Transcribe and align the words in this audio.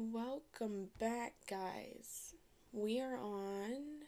Welcome 0.00 0.90
back, 1.00 1.32
guys. 1.50 2.36
We 2.72 3.00
are 3.00 3.16
on. 3.16 4.04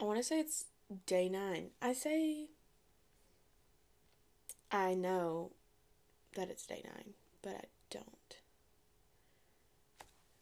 I 0.00 0.04
want 0.04 0.16
to 0.16 0.22
say 0.22 0.40
it's 0.40 0.64
day 1.04 1.28
nine. 1.28 1.72
I 1.82 1.92
say. 1.92 2.46
I 4.70 4.94
know 4.94 5.50
that 6.34 6.48
it's 6.48 6.64
day 6.66 6.82
nine, 6.82 7.12
but 7.42 7.56
I 7.56 7.64
don't. 7.90 8.36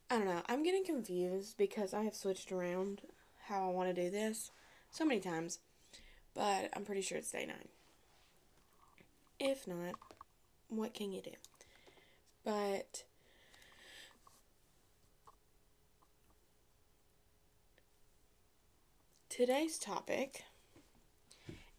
I 0.09 0.19
don't 0.19 0.27
know. 0.27 0.43
I'm 0.49 0.63
getting 0.63 0.85
confused 0.85 1.57
because 1.59 1.93
I 1.93 2.05
have 2.05 2.15
switched 2.15 2.53
around 2.53 3.01
how 3.49 3.69
I 3.69 3.73
want 3.73 3.93
to 3.93 4.03
do 4.05 4.09
this 4.09 4.53
so 4.93 5.05
many 5.05 5.19
times, 5.19 5.59
but 6.33 6.71
I'm 6.75 6.85
pretty 6.85 7.03
sure 7.03 7.19
it's 7.19 7.33
day 7.33 7.45
nine. 7.45 7.71
If 9.41 9.67
not, 9.67 9.95
what 10.69 10.95
can 10.95 11.11
you 11.11 11.23
do? 11.23 11.33
But 12.45 13.03
today's 19.31 19.79
topic 19.79 20.45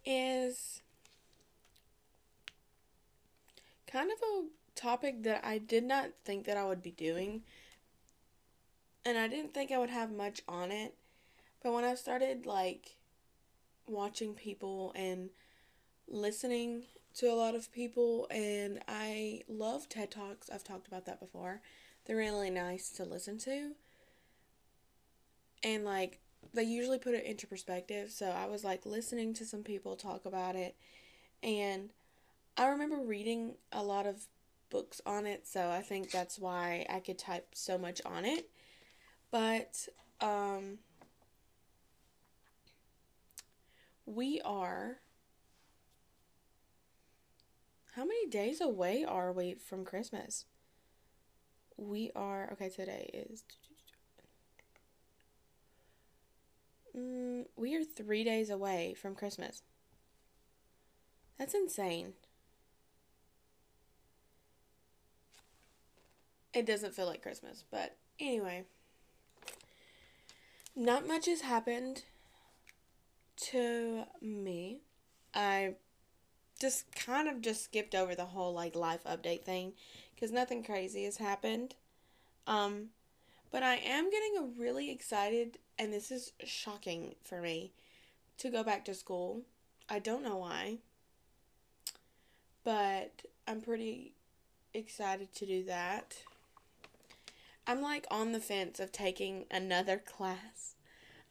is 0.05 0.81
kind 3.85 4.09
of 4.09 4.17
a 4.17 4.45
topic 4.73 5.23
that 5.23 5.45
I 5.45 5.59
did 5.59 5.83
not 5.83 6.11
think 6.23 6.45
that 6.45 6.57
I 6.57 6.65
would 6.65 6.81
be 6.81 6.91
doing. 6.91 7.41
And 9.05 9.17
I 9.17 9.27
didn't 9.27 9.53
think 9.53 9.71
I 9.71 9.77
would 9.77 9.89
have 9.89 10.11
much 10.11 10.41
on 10.47 10.71
it. 10.71 10.95
But 11.61 11.73
when 11.73 11.83
I 11.83 11.93
started 11.95 12.45
like 12.45 12.95
watching 13.85 14.33
people 14.33 14.93
and 14.95 15.29
listening 16.07 16.83
to 17.15 17.27
a 17.27 17.35
lot 17.35 17.55
of 17.55 17.71
people 17.73 18.27
and 18.31 18.79
I 18.87 19.41
love 19.49 19.89
TED 19.89 20.11
Talks. 20.11 20.49
I've 20.49 20.63
talked 20.63 20.87
about 20.87 21.05
that 21.05 21.19
before. 21.19 21.61
They're 22.05 22.15
really 22.15 22.49
nice 22.49 22.89
to 22.91 23.03
listen 23.03 23.37
to. 23.39 23.71
And 25.63 25.83
like 25.83 26.20
they 26.53 26.63
usually 26.63 26.99
put 26.99 27.13
it 27.13 27.25
into 27.25 27.47
perspective. 27.47 28.11
So 28.11 28.27
I 28.27 28.45
was 28.47 28.63
like 28.63 28.85
listening 28.85 29.33
to 29.35 29.45
some 29.45 29.63
people 29.63 29.95
talk 29.95 30.25
about 30.25 30.55
it 30.55 30.75
and 31.43 31.91
I 32.57 32.67
remember 32.67 32.97
reading 32.97 33.55
a 33.71 33.83
lot 33.83 34.05
of 34.05 34.27
books 34.69 35.01
on 35.05 35.25
it, 35.25 35.47
so 35.47 35.69
I 35.69 35.81
think 35.81 36.11
that's 36.11 36.39
why 36.39 36.85
I 36.89 36.99
could 36.99 37.17
type 37.17 37.47
so 37.53 37.77
much 37.77 38.01
on 38.05 38.25
it. 38.25 38.49
But 39.31 39.87
um 40.21 40.79
we 44.05 44.41
are 44.41 44.97
how 47.95 48.05
many 48.05 48.27
days 48.27 48.61
away 48.61 49.03
are 49.03 49.31
we 49.33 49.53
from 49.53 49.83
Christmas? 49.85 50.45
We 51.77 52.11
are 52.15 52.49
okay. 52.53 52.69
Today 52.69 53.09
is. 53.13 53.43
Mm, 56.97 57.45
we 57.55 57.75
are 57.75 57.83
three 57.83 58.23
days 58.23 58.49
away 58.49 58.93
from 58.93 59.15
Christmas. 59.15 59.63
That's 61.37 61.53
insane. 61.53 62.13
It 66.53 66.65
doesn't 66.65 66.93
feel 66.93 67.05
like 67.05 67.21
Christmas, 67.21 67.63
but 67.71 67.95
anyway. 68.19 68.65
Not 70.75 71.07
much 71.07 71.25
has 71.27 71.41
happened 71.41 72.03
to 73.37 74.03
me. 74.21 74.81
I 75.33 75.75
just 76.59 76.93
kind 76.95 77.27
of 77.27 77.41
just 77.41 77.63
skipped 77.63 77.95
over 77.95 78.13
the 78.13 78.25
whole 78.25 78.53
like 78.53 78.75
life 78.75 79.03
update 79.03 79.43
thing 79.43 79.73
because 80.13 80.31
nothing 80.31 80.63
crazy 80.63 81.05
has 81.05 81.17
happened. 81.17 81.75
Um, 82.45 82.89
but 83.51 83.63
I 83.63 83.75
am 83.75 84.09
getting 84.09 84.37
a 84.37 84.59
really 84.59 84.91
excited, 84.91 85.57
and 85.81 85.91
this 85.91 86.11
is 86.11 86.33
shocking 86.43 87.15
for 87.23 87.41
me, 87.41 87.71
to 88.37 88.51
go 88.51 88.63
back 88.63 88.85
to 88.85 88.93
school. 88.93 89.41
I 89.89 89.97
don't 89.97 90.21
know 90.21 90.37
why, 90.37 90.77
but 92.63 93.23
I'm 93.47 93.61
pretty 93.61 94.13
excited 94.75 95.33
to 95.33 95.45
do 95.47 95.63
that. 95.63 96.17
I'm 97.65 97.81
like 97.81 98.05
on 98.11 98.31
the 98.31 98.39
fence 98.39 98.79
of 98.79 98.91
taking 98.91 99.45
another 99.49 99.97
class. 100.05 100.75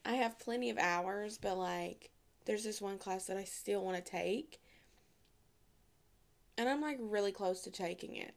I 0.04 0.14
have 0.14 0.40
plenty 0.40 0.68
of 0.68 0.78
hours, 0.78 1.38
but 1.38 1.56
like 1.56 2.10
there's 2.44 2.64
this 2.64 2.82
one 2.82 2.98
class 2.98 3.26
that 3.26 3.36
I 3.36 3.44
still 3.44 3.84
want 3.84 4.04
to 4.04 4.10
take 4.10 4.60
and 6.58 6.68
I'm 6.68 6.80
like 6.80 6.98
really 7.00 7.30
close 7.30 7.60
to 7.62 7.70
taking 7.70 8.16
it. 8.16 8.34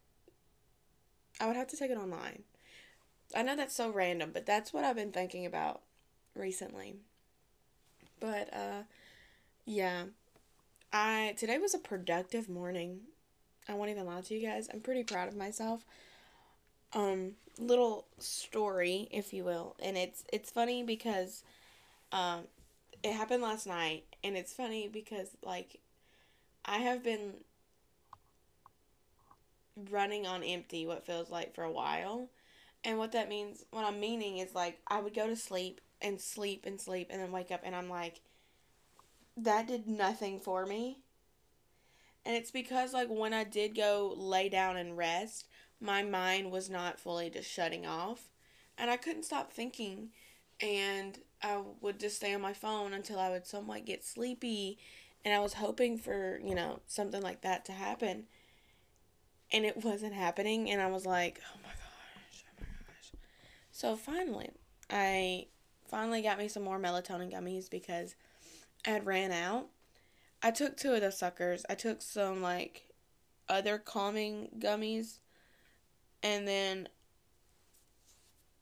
I 1.42 1.48
would 1.48 1.56
have 1.56 1.70
to 1.70 1.78
take 1.78 1.90
it 1.90 1.98
online. 1.98 2.44
I 3.36 3.42
know 3.42 3.56
that's 3.56 3.76
so 3.76 3.90
random, 3.90 4.30
but 4.32 4.46
that's 4.46 4.72
what 4.72 4.84
I've 4.84 4.96
been 4.96 5.12
thinking 5.12 5.48
about 5.48 5.82
recently. 6.36 6.96
But 8.20 8.54
uh 8.54 8.84
yeah. 9.66 10.04
I 10.92 11.36
today 11.38 11.58
was 11.58 11.74
a 11.74 11.80
productive 11.80 12.50
morning. 12.50 13.02
I 13.68 13.74
won't 13.74 13.90
even 13.90 14.06
lie 14.06 14.22
to 14.22 14.34
you 14.34 14.46
guys. 14.48 14.70
I'm 14.74 14.82
pretty 14.82 15.04
proud 15.04 15.28
of 15.28 15.36
myself. 15.36 15.86
Um 16.94 17.34
little 17.58 18.06
story, 18.20 19.08
if 19.12 19.34
you 19.34 19.44
will. 19.44 19.76
And 19.82 19.98
it's 19.98 20.24
it's 20.32 20.52
funny 20.52 20.84
because 20.84 21.44
um 22.12 22.42
it 23.04 23.14
happened 23.14 23.44
last 23.44 23.68
night 23.68 24.06
and 24.24 24.38
it's 24.38 24.54
funny 24.54 24.88
because 24.88 25.30
like 25.44 25.80
I 26.66 26.78
have 26.78 27.04
been 27.04 27.34
running 29.90 30.26
on 30.26 30.44
empty 30.44 30.86
what 30.86 31.06
feels 31.06 31.30
like 31.30 31.54
for 31.54 31.64
a 31.64 31.72
while. 31.72 32.30
And 32.86 32.98
what 32.98 33.14
that 33.14 33.30
means, 33.30 33.64
what 33.72 33.86
I'm 33.86 34.00
meaning 34.00 34.38
is 34.38 34.54
like 34.54 34.80
I 34.88 35.00
would 35.00 35.14
go 35.14 35.28
to 35.28 35.36
sleep 35.36 35.82
and 36.04 36.20
sleep 36.20 36.66
and 36.66 36.80
sleep 36.80 37.08
and 37.10 37.22
then 37.22 37.32
wake 37.32 37.52
up 37.52 37.62
and 37.64 37.76
I'm 37.76 37.90
like, 37.90 38.22
that 39.38 39.68
did 39.68 39.88
nothing 39.88 40.40
for 40.40 40.66
me. 40.66 41.00
And 42.26 42.36
it's 42.36 42.52
because 42.52 42.94
like 42.94 43.10
when 43.10 43.34
I 43.34 43.44
did 43.44 43.76
go 43.76 44.14
lay 44.16 44.50
down 44.50 44.78
and 44.78 44.98
rest, 44.98 45.48
my 45.82 46.04
mind 46.04 46.52
was 46.52 46.70
not 46.70 47.00
fully 47.00 47.30
just 47.30 47.50
shutting 47.50 47.86
off. 47.86 48.30
And 48.78 48.90
I 48.90 48.98
couldn't 48.98 49.24
stop 49.24 49.52
thinking. 49.52 50.10
And 50.62 51.20
I 51.42 51.62
would 51.82 52.00
just 52.00 52.18
stay 52.18 52.34
on 52.34 52.42
my 52.42 52.54
phone 52.54 52.94
until 52.94 53.20
I 53.20 53.30
would 53.30 53.46
somewhat 53.46 53.86
get 53.86 54.06
sleepy. 54.06 54.78
And 55.26 55.34
I 55.34 55.40
was 55.40 55.54
hoping 55.54 55.98
for, 55.98 56.40
you 56.44 56.56
know, 56.56 56.80
something 56.86 57.22
like 57.22 57.42
that 57.42 57.66
to 57.66 57.72
happen 57.72 58.28
and 59.54 59.66
it 59.66 59.84
wasn't 59.84 60.14
happening 60.14 60.70
and 60.72 60.82
I 60.82 60.88
was 60.88 61.06
like, 61.06 61.40
"Oh 61.54 61.60
my 61.64 61.70
gosh. 61.70 62.44
Oh 62.50 62.62
my 62.62 62.68
gosh." 62.88 63.12
So 63.72 63.96
finally, 63.96 64.50
I 64.90 65.48
finally 65.94 66.24
got 66.24 66.40
me 66.40 66.48
some 66.48 66.64
more 66.64 66.80
melatonin 66.80 67.32
gummies 67.32 67.70
because 67.70 68.16
I 68.86 68.90
had 68.90 69.06
ran 69.06 69.32
out. 69.32 69.68
I 70.42 70.50
took 70.50 70.76
two 70.76 70.94
of 70.94 71.02
those 71.02 71.20
suckers. 71.20 71.64
I 71.70 71.76
took 71.76 72.02
some 72.02 72.42
like 72.42 72.90
other 73.48 73.78
calming 73.78 74.50
gummies 74.58 75.20
and 76.24 76.48
then 76.48 76.90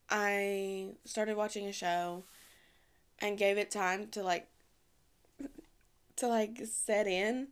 I 0.10 0.90
started 1.06 1.38
watching 1.38 1.68
a 1.68 1.72
show 1.72 2.26
and 3.20 3.38
gave 3.38 3.58
it 3.58 3.72
time 3.72 4.08
to 4.10 4.24
like 4.24 4.50
to 6.18 6.28
like 6.28 6.60
set 6.66 7.08
in 7.08 7.48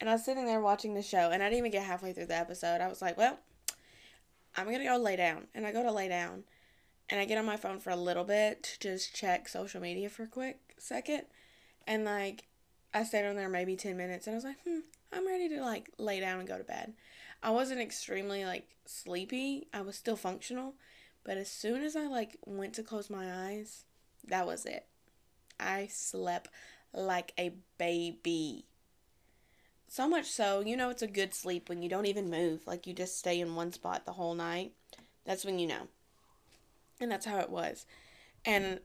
and 0.00 0.10
I 0.10 0.12
was 0.12 0.24
sitting 0.24 0.44
there 0.44 0.60
watching 0.60 0.92
the 0.92 1.02
show, 1.02 1.30
and 1.30 1.42
I 1.42 1.46
didn't 1.46 1.60
even 1.60 1.70
get 1.70 1.84
halfway 1.84 2.12
through 2.12 2.26
the 2.26 2.36
episode. 2.36 2.82
I 2.82 2.88
was 2.88 3.00
like, 3.00 3.16
well, 3.16 3.38
I'm 4.56 4.66
going 4.66 4.80
to 4.80 4.84
go 4.84 4.98
lay 4.98 5.16
down. 5.16 5.46
And 5.54 5.66
I 5.66 5.72
go 5.72 5.82
to 5.82 5.92
lay 5.92 6.08
down, 6.08 6.44
and 7.10 7.20
I 7.20 7.24
get 7.24 7.38
on 7.38 7.44
my 7.44 7.56
phone 7.56 7.78
for 7.78 7.90
a 7.90 7.96
little 7.96 8.24
bit 8.24 8.62
to 8.62 8.80
just 8.80 9.14
check 9.14 9.48
social 9.48 9.80
media 9.80 10.08
for 10.08 10.24
a 10.24 10.28
quick 10.28 10.74
second. 10.78 11.22
And, 11.86 12.04
like, 12.04 12.46
I 12.92 13.04
stayed 13.04 13.26
on 13.26 13.36
there 13.36 13.48
maybe 13.48 13.76
10 13.76 13.96
minutes, 13.96 14.26
and 14.26 14.34
I 14.34 14.36
was 14.36 14.44
like, 14.44 14.62
hmm, 14.64 14.80
I'm 15.12 15.26
ready 15.26 15.48
to, 15.50 15.60
like, 15.60 15.90
lay 15.98 16.20
down 16.20 16.38
and 16.38 16.48
go 16.48 16.58
to 16.58 16.64
bed. 16.64 16.94
I 17.42 17.50
wasn't 17.50 17.80
extremely, 17.80 18.44
like, 18.44 18.68
sleepy. 18.86 19.68
I 19.72 19.82
was 19.82 19.96
still 19.96 20.16
functional. 20.16 20.74
But 21.24 21.36
as 21.36 21.50
soon 21.50 21.82
as 21.82 21.96
I, 21.96 22.06
like, 22.06 22.38
went 22.46 22.74
to 22.74 22.82
close 22.82 23.10
my 23.10 23.48
eyes, 23.48 23.84
that 24.26 24.46
was 24.46 24.64
it. 24.64 24.86
I 25.58 25.88
slept 25.90 26.48
like 26.92 27.32
a 27.38 27.52
baby. 27.78 28.66
So 29.88 30.08
much 30.08 30.26
so, 30.26 30.60
you 30.60 30.76
know, 30.76 30.90
it's 30.90 31.02
a 31.02 31.06
good 31.06 31.34
sleep 31.34 31.68
when 31.68 31.82
you 31.82 31.88
don't 31.88 32.06
even 32.06 32.30
move. 32.30 32.66
Like 32.66 32.86
you 32.86 32.94
just 32.94 33.18
stay 33.18 33.40
in 33.40 33.54
one 33.54 33.72
spot 33.72 34.04
the 34.04 34.12
whole 34.12 34.34
night. 34.34 34.72
That's 35.24 35.44
when 35.44 35.58
you 35.58 35.66
know. 35.66 35.88
And 37.00 37.10
that's 37.10 37.26
how 37.26 37.38
it 37.38 37.50
was. 37.50 37.86
And 38.44 38.80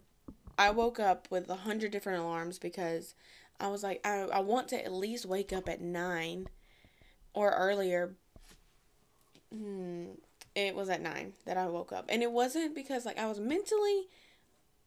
I 0.58 0.72
woke 0.72 1.00
up 1.00 1.28
with 1.30 1.50
a 1.50 1.56
hundred 1.56 1.92
different 1.92 2.22
alarms 2.22 2.60
because 2.60 3.16
I 3.60 3.68
was 3.68 3.84
like, 3.84 4.06
I, 4.06 4.22
I 4.32 4.40
want 4.40 4.68
to 4.70 4.84
at 4.84 4.92
least 4.92 5.26
wake 5.26 5.54
up 5.54 5.70
at 5.70 5.82
nine 5.82 6.48
or 7.34 7.52
earlier. 7.52 8.16
Hmm, 9.54 10.08
it 10.56 10.76
was 10.76 10.90
at 10.90 11.02
nine 11.02 11.34
that 11.46 11.58
I 11.58 11.68
woke 11.68 11.92
up. 11.92 12.06
And 12.10 12.22
it 12.22 12.32
wasn't 12.32 12.76
because, 12.76 13.06
like, 13.06 13.18
I 13.18 13.28
was 13.28 13.40
mentally 13.40 14.08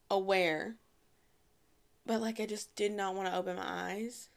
aware, 0.09 0.75
but, 2.05 2.21
like, 2.21 2.39
I 2.39 2.45
just 2.45 2.75
did 2.75 2.91
not 2.91 3.15
want 3.15 3.27
to 3.27 3.35
open 3.35 3.55
my 3.55 3.65
eyes. 3.65 4.29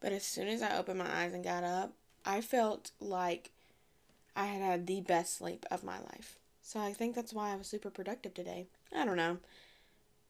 But 0.00 0.12
as 0.12 0.24
soon 0.24 0.48
as 0.48 0.62
I 0.62 0.78
opened 0.78 0.98
my 0.98 1.22
eyes 1.22 1.34
and 1.34 1.44
got 1.44 1.64
up, 1.64 1.92
I 2.24 2.40
felt 2.40 2.92
like 3.00 3.50
I 4.34 4.46
had 4.46 4.62
had 4.62 4.86
the 4.86 5.02
best 5.02 5.36
sleep 5.36 5.66
of 5.70 5.84
my 5.84 5.98
life. 5.98 6.39
So 6.70 6.78
I 6.78 6.92
think 6.92 7.16
that's 7.16 7.32
why 7.32 7.52
I 7.52 7.56
was 7.56 7.66
super 7.66 7.90
productive 7.90 8.32
today. 8.32 8.68
I 8.96 9.04
don't 9.04 9.16
know. 9.16 9.38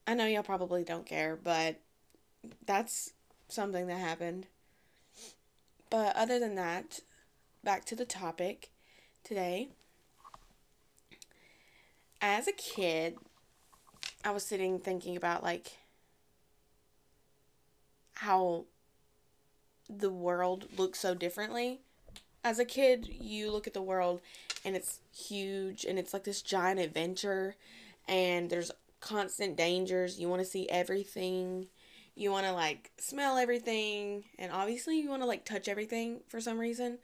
I 0.07 0.15
know 0.15 0.25
y'all 0.25 0.43
probably 0.43 0.83
don't 0.83 1.05
care, 1.05 1.37
but 1.37 1.81
that's 2.65 3.13
something 3.49 3.87
that 3.89 3.99
happened. 3.99 4.47
But 5.91 6.17
other 6.17 6.39
than 6.39 6.55
that, 6.55 7.01
back 7.63 7.85
to 7.85 7.95
the 7.95 8.07
topic 8.07 8.71
today. 9.23 9.69
As 12.23 12.49
a 12.49 12.53
kid, 12.53 13.19
I 14.25 14.31
was 14.31 14.43
sitting 14.43 14.79
thinking 14.79 15.19
about 15.19 15.43
like 15.43 15.77
how 18.15 18.65
the 19.91 20.09
world 20.09 20.69
looks 20.79 21.01
so 21.01 21.15
differently. 21.15 21.81
As 22.43 22.59
a 22.59 22.65
kid, 22.65 23.11
you 23.21 23.51
look 23.51 23.67
at 23.67 23.75
the 23.75 23.83
world 23.83 24.23
and 24.65 24.77
it's 24.77 25.01
huge 25.15 25.85
and 25.85 25.99
it's 25.99 26.13
like 26.13 26.25
this 26.25 26.43
giant 26.43 26.81
adventure 26.81 27.57
and 28.09 28.51
there's 28.51 28.71
constant 29.01 29.57
dangers. 29.57 30.19
You 30.19 30.29
want 30.29 30.43
to 30.43 30.49
see 30.49 30.69
everything. 30.69 31.67
You 32.15 32.31
want 32.31 32.47
to 32.47 32.53
like 32.53 32.91
smell 32.99 33.39
everything 33.39 34.25
and 34.39 34.53
obviously 34.53 35.01
you 35.01 35.09
want 35.09 35.23
to 35.23 35.29
like 35.29 35.45
touch 35.45 35.69
everything 35.69 36.21
for 36.29 36.41
some 36.41 36.59
reason. 36.59 36.99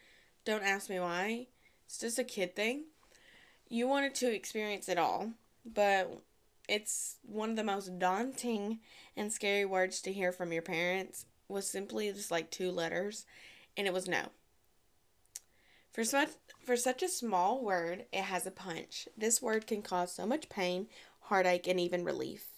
Don't 0.45 0.65
ask 0.65 0.91
me 0.91 1.01
why. 1.01 1.47
It's 1.87 1.99
just 1.99 2.19
a 2.19 2.25
kid 2.25 2.55
thing. 2.55 2.85
You 3.69 3.89
wanted 3.89 4.15
to 4.17 4.33
experience 4.33 4.89
it 4.89 4.99
all 4.99 5.33
but 5.75 6.23
it's 6.69 7.17
one 7.23 7.51
of 7.51 7.57
the 7.57 7.65
most 7.65 7.99
daunting 7.99 8.81
and 9.17 9.33
scary 9.33 9.65
words 9.65 10.01
to 10.03 10.13
hear 10.13 10.33
from 10.33 10.53
your 10.53 10.63
parents 10.63 11.27
was 11.49 11.69
simply 11.69 12.13
just 12.13 12.31
like 12.31 12.51
two 12.51 12.71
letters 12.71 13.25
and 13.77 13.87
it 13.87 13.93
was 13.93 14.09
no. 14.09 14.27
For 15.93 16.05
such 16.05 16.31
for 16.67 16.77
such 16.77 17.03
a 17.03 17.09
small 17.09 17.63
word 17.63 18.05
it 18.13 18.25
has 18.25 18.47
a 18.47 18.51
punch 18.51 19.09
this 19.17 19.41
word 19.41 19.67
can 19.67 19.81
cause 19.81 20.13
so 20.13 20.27
much 20.27 20.49
pain 20.49 20.87
heartache 21.21 21.67
and 21.67 21.81
even 21.81 22.05
relief 22.05 22.49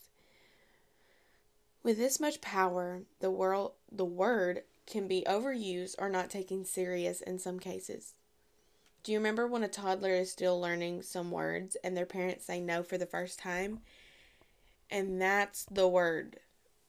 with 1.88 1.96
this 1.96 2.20
much 2.20 2.42
power, 2.42 3.02
the 3.20 3.30
world 3.30 3.72
the 3.90 4.04
word 4.04 4.64
can 4.86 5.08
be 5.08 5.24
overused 5.26 5.94
or 5.98 6.10
not 6.10 6.28
taken 6.28 6.64
serious 6.64 7.20
in 7.20 7.38
some 7.38 7.58
cases. 7.58 8.12
Do 9.02 9.12
you 9.12 9.18
remember 9.18 9.46
when 9.46 9.62
a 9.62 9.68
toddler 9.68 10.10
is 10.10 10.30
still 10.30 10.60
learning 10.60 11.00
some 11.00 11.30
words 11.30 11.76
and 11.82 11.96
their 11.96 12.04
parents 12.04 12.44
say 12.44 12.60
no 12.60 12.82
for 12.82 12.98
the 12.98 13.06
first 13.06 13.38
time? 13.38 13.80
And 14.90 15.18
that's 15.18 15.64
the 15.70 15.88
word 15.88 16.40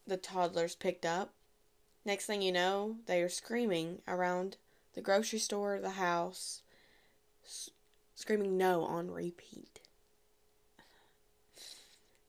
the 0.07 0.17
toddlers 0.17 0.75
picked 0.75 1.05
up. 1.05 1.33
Next 2.03 2.25
thing 2.25 2.41
you 2.41 2.51
know, 2.51 2.97
they 3.05 3.21
are 3.21 3.29
screaming 3.29 4.01
around 4.05 4.57
the 4.95 5.01
grocery 5.01 5.39
store, 5.39 5.79
the 5.79 5.91
house, 5.91 6.61
screaming 8.15 8.57
no 8.57 8.83
on 8.83 9.11
repeat. 9.11 9.79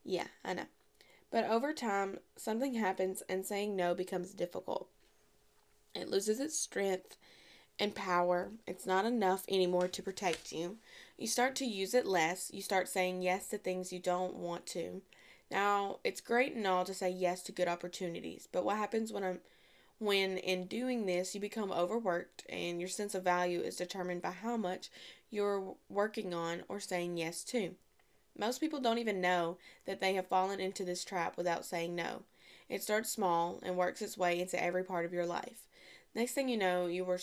Yeah, 0.05 0.28
I 0.44 0.55
know. 0.55 0.67
But 1.31 1.44
over 1.44 1.72
time, 1.72 2.19
something 2.37 2.75
happens 2.75 3.22
and 3.28 3.46
saying 3.46 3.76
no 3.76 3.94
becomes 3.94 4.32
difficult. 4.32 4.88
It 5.94 6.08
loses 6.08 6.40
its 6.40 6.56
strength 6.58 7.17
and 7.78 7.94
power. 7.94 8.50
It's 8.67 8.87
not 8.87 9.05
enough 9.05 9.44
anymore 9.49 9.88
to 9.88 10.02
protect 10.02 10.52
you. 10.52 10.78
You 11.17 11.26
start 11.26 11.55
to 11.56 11.64
use 11.64 11.94
it 11.94 12.06
less. 12.06 12.50
You 12.52 12.62
start 12.62 12.88
saying 12.88 13.22
yes 13.22 13.49
to 13.49 13.58
things 13.58 13.93
you 13.93 13.99
don't 13.99 14.34
want 14.34 14.67
to. 14.67 15.02
Now, 15.50 15.99
it's 16.05 16.20
great 16.20 16.55
and 16.55 16.67
all 16.67 16.84
to 16.84 16.94
say 16.94 17.11
yes 17.11 17.43
to 17.43 17.52
good 17.52 17.69
opportunities, 17.69 18.49
but 18.50 18.64
what 18.64 18.76
happens 18.76 19.12
when 19.12 19.25
I'm 19.25 19.40
when 20.00 20.38
in 20.38 20.67
doing 20.67 21.06
this 21.06 21.35
you 21.35 21.41
become 21.41 21.70
overworked 21.70 22.44
and 22.49 22.81
your 22.81 22.88
sense 22.88 23.14
of 23.14 23.23
value 23.23 23.61
is 23.61 23.76
determined 23.76 24.23
by 24.23 24.31
how 24.32 24.56
much 24.56 24.88
you're 25.31 25.75
working 25.88 26.35
on 26.35 26.62
or 26.69 26.81
saying 26.81 27.19
yes 27.19 27.44
to? 27.44 27.76
Most 28.37 28.61
people 28.61 28.81
don't 28.81 28.99
even 28.99 29.20
know 29.20 29.58
that 29.85 30.00
they 30.00 30.14
have 30.14 30.26
fallen 30.26 30.58
into 30.58 30.85
this 30.85 31.05
trap 31.05 31.37
without 31.37 31.67
saying 31.67 31.94
no. 31.94 32.23
It 32.69 32.82
starts 32.82 33.11
small 33.11 33.61
and 33.62 33.76
works 33.76 34.00
its 34.00 34.17
way 34.17 34.41
into 34.41 34.62
every 34.62 34.82
part 34.82 35.05
of 35.05 35.12
your 35.12 35.26
life. 35.26 35.67
Next 36.14 36.32
thing 36.32 36.49
you 36.49 36.56
know, 36.56 36.87
you 36.87 37.05
were 37.05 37.20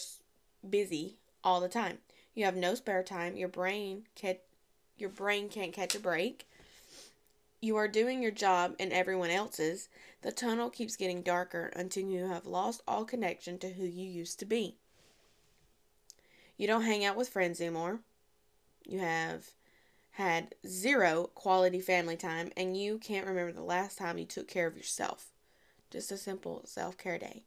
busy 0.70 1.18
all 1.44 1.60
the 1.60 1.70
time. 1.70 1.98
You 2.36 2.46
have 2.46 2.56
no 2.56 2.76
spare 2.76 3.02
time. 3.02 3.36
Your 3.36 3.50
brain 3.50 4.04
can 4.14 4.36
your 4.98 5.10
brain 5.10 5.50
can't 5.50 5.74
catch 5.74 5.96
a 5.96 6.00
break. 6.00 6.48
You 7.60 7.76
are 7.78 7.88
doing 7.88 8.22
your 8.22 8.32
job 8.32 8.76
and 8.80 8.94
everyone 8.94 9.32
else's. 9.32 9.90
The 10.22 10.32
tunnel 10.32 10.70
keeps 10.70 10.96
getting 10.96 11.24
darker 11.24 11.72
until 11.76 12.04
you 12.04 12.26
have 12.26 12.46
lost 12.46 12.84
all 12.88 13.04
connection 13.04 13.58
to 13.60 13.70
who 13.70 13.86
you 13.86 14.08
used 14.08 14.40
to 14.40 14.46
be. 14.46 14.78
You 16.56 16.68
don't 16.68 16.84
hang 16.84 17.04
out 17.04 17.16
with 17.16 17.30
friends 17.30 17.60
anymore. 17.60 18.00
You 18.86 19.00
have 19.00 19.52
had 20.12 20.56
zero 20.68 21.30
quality 21.36 21.80
family 21.80 22.16
time 22.16 22.52
and 22.56 22.78
you 22.78 23.00
can't 23.00 23.28
remember 23.28 23.52
the 23.52 23.62
last 23.62 23.98
time 23.98 24.18
you 24.18 24.26
took 24.26 24.48
care 24.48 24.68
of 24.68 24.78
yourself. 24.78 25.32
Just 25.90 26.12
a 26.12 26.18
simple 26.18 26.62
self 26.66 26.98
care 26.98 27.18
day. 27.18 27.44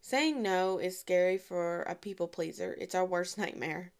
Saying 0.00 0.42
no 0.42 0.78
is 0.78 0.98
scary 0.98 1.38
for 1.38 1.82
a 1.82 1.94
people 1.94 2.28
pleaser. 2.28 2.76
It's 2.78 2.94
our 2.94 3.06
worst 3.06 3.36
nightmare. 3.36 3.92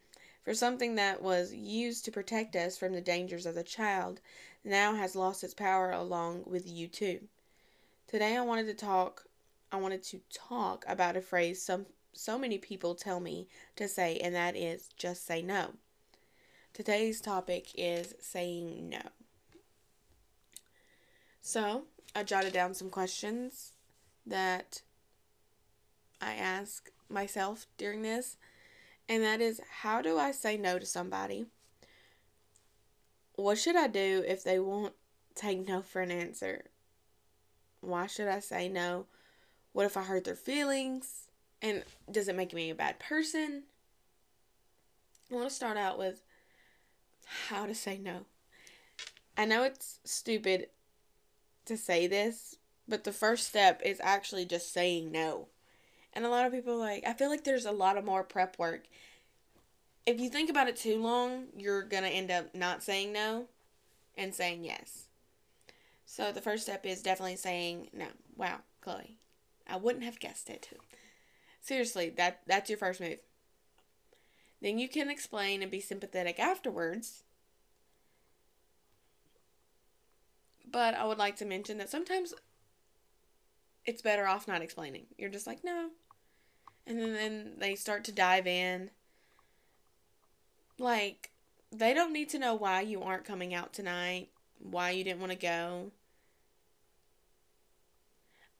For 0.42 0.52
something 0.52 0.96
that 0.96 1.22
was 1.22 1.54
used 1.54 2.04
to 2.04 2.12
protect 2.12 2.54
us 2.54 2.76
from 2.76 2.92
the 2.92 3.00
dangers 3.00 3.46
of 3.46 3.54
the 3.54 3.64
child 3.64 4.20
now 4.64 4.94
has 4.94 5.14
lost 5.14 5.44
its 5.44 5.54
power 5.54 5.90
along 5.90 6.44
with 6.46 6.66
you 6.66 6.88
too. 6.88 7.20
Today 8.08 8.36
I 8.36 8.40
wanted 8.40 8.66
to 8.66 8.74
talk 8.74 9.24
I 9.70 9.76
wanted 9.76 10.02
to 10.04 10.20
talk 10.32 10.84
about 10.88 11.16
a 11.16 11.20
phrase 11.20 11.60
some 11.60 11.86
so 12.12 12.38
many 12.38 12.58
people 12.58 12.94
tell 12.94 13.20
me 13.20 13.48
to 13.76 13.88
say 13.88 14.18
and 14.18 14.34
that 14.34 14.56
is 14.56 14.88
just 14.96 15.26
say 15.26 15.42
no. 15.42 15.74
Today's 16.72 17.20
topic 17.20 17.68
is 17.76 18.14
saying 18.20 18.88
no. 18.88 19.02
So, 21.40 21.84
I 22.16 22.24
jotted 22.24 22.52
down 22.52 22.74
some 22.74 22.88
questions 22.88 23.72
that 24.26 24.80
I 26.20 26.34
ask 26.34 26.90
myself 27.08 27.66
during 27.76 28.02
this, 28.02 28.38
and 29.08 29.22
that 29.22 29.40
is 29.40 29.60
how 29.82 30.00
do 30.00 30.18
I 30.18 30.32
say 30.32 30.56
no 30.56 30.78
to 30.78 30.86
somebody? 30.86 31.46
What 33.36 33.58
should 33.58 33.76
I 33.76 33.88
do 33.88 34.24
if 34.26 34.44
they 34.44 34.58
won't 34.58 34.94
take 35.34 35.66
no 35.66 35.82
for 35.82 36.00
an 36.00 36.10
answer? 36.10 36.64
Why 37.80 38.06
should 38.06 38.28
I 38.28 38.40
say 38.40 38.68
no? 38.68 39.06
What 39.72 39.86
if 39.86 39.96
I 39.96 40.02
hurt 40.02 40.24
their 40.24 40.36
feelings? 40.36 41.26
And 41.60 41.82
does 42.10 42.28
it 42.28 42.36
make 42.36 42.54
me 42.54 42.70
a 42.70 42.74
bad 42.74 42.98
person? 42.98 43.64
I 45.30 45.34
want 45.34 45.48
to 45.48 45.54
start 45.54 45.76
out 45.76 45.98
with 45.98 46.22
how 47.48 47.66
to 47.66 47.74
say 47.74 47.98
no. 47.98 48.26
I 49.36 49.46
know 49.46 49.64
it's 49.64 49.98
stupid 50.04 50.68
to 51.64 51.76
say 51.76 52.06
this, 52.06 52.56
but 52.86 53.04
the 53.04 53.12
first 53.12 53.48
step 53.48 53.80
is 53.84 54.00
actually 54.02 54.44
just 54.44 54.72
saying 54.72 55.10
no. 55.10 55.48
And 56.12 56.24
a 56.24 56.28
lot 56.28 56.46
of 56.46 56.52
people 56.52 56.76
like, 56.76 57.04
I 57.06 57.14
feel 57.14 57.30
like 57.30 57.42
there's 57.42 57.66
a 57.66 57.72
lot 57.72 57.96
of 57.96 58.04
more 58.04 58.22
prep 58.22 58.58
work. 58.58 58.84
If 60.06 60.20
you 60.20 60.28
think 60.28 60.50
about 60.50 60.68
it 60.68 60.76
too 60.76 61.00
long, 61.00 61.46
you're 61.56 61.82
going 61.82 62.02
to 62.02 62.08
end 62.08 62.30
up 62.30 62.54
not 62.54 62.82
saying 62.82 63.12
no 63.12 63.46
and 64.16 64.34
saying 64.34 64.64
yes. 64.64 65.06
So 66.04 66.30
the 66.30 66.42
first 66.42 66.64
step 66.64 66.84
is 66.84 67.02
definitely 67.02 67.36
saying 67.36 67.88
no. 67.92 68.06
Wow, 68.36 68.60
Chloe. 68.80 69.18
I 69.66 69.76
wouldn't 69.76 70.04
have 70.04 70.20
guessed 70.20 70.50
it. 70.50 70.68
Seriously, 71.60 72.10
that 72.10 72.42
that's 72.46 72.68
your 72.68 72.78
first 72.78 73.00
move. 73.00 73.18
Then 74.60 74.78
you 74.78 74.88
can 74.88 75.10
explain 75.10 75.62
and 75.62 75.70
be 75.70 75.80
sympathetic 75.80 76.38
afterwards. 76.38 77.22
But 80.70 80.94
I 80.94 81.06
would 81.06 81.18
like 81.18 81.36
to 81.36 81.44
mention 81.44 81.78
that 81.78 81.90
sometimes 81.90 82.34
it's 83.84 84.02
better 84.02 84.26
off 84.26 84.48
not 84.48 84.62
explaining. 84.62 85.06
You're 85.16 85.30
just 85.30 85.46
like, 85.46 85.62
no. 85.62 85.90
And 86.86 86.98
then, 86.98 87.12
then 87.14 87.52
they 87.58 87.74
start 87.74 88.04
to 88.04 88.12
dive 88.12 88.46
in. 88.46 88.90
Like, 90.78 91.30
they 91.70 91.94
don't 91.94 92.12
need 92.12 92.28
to 92.30 92.38
know 92.38 92.54
why 92.54 92.80
you 92.80 93.02
aren't 93.02 93.24
coming 93.24 93.54
out 93.54 93.72
tonight, 93.72 94.28
why 94.58 94.90
you 94.90 95.04
didn't 95.04 95.20
want 95.20 95.32
to 95.32 95.38
go. 95.38 95.92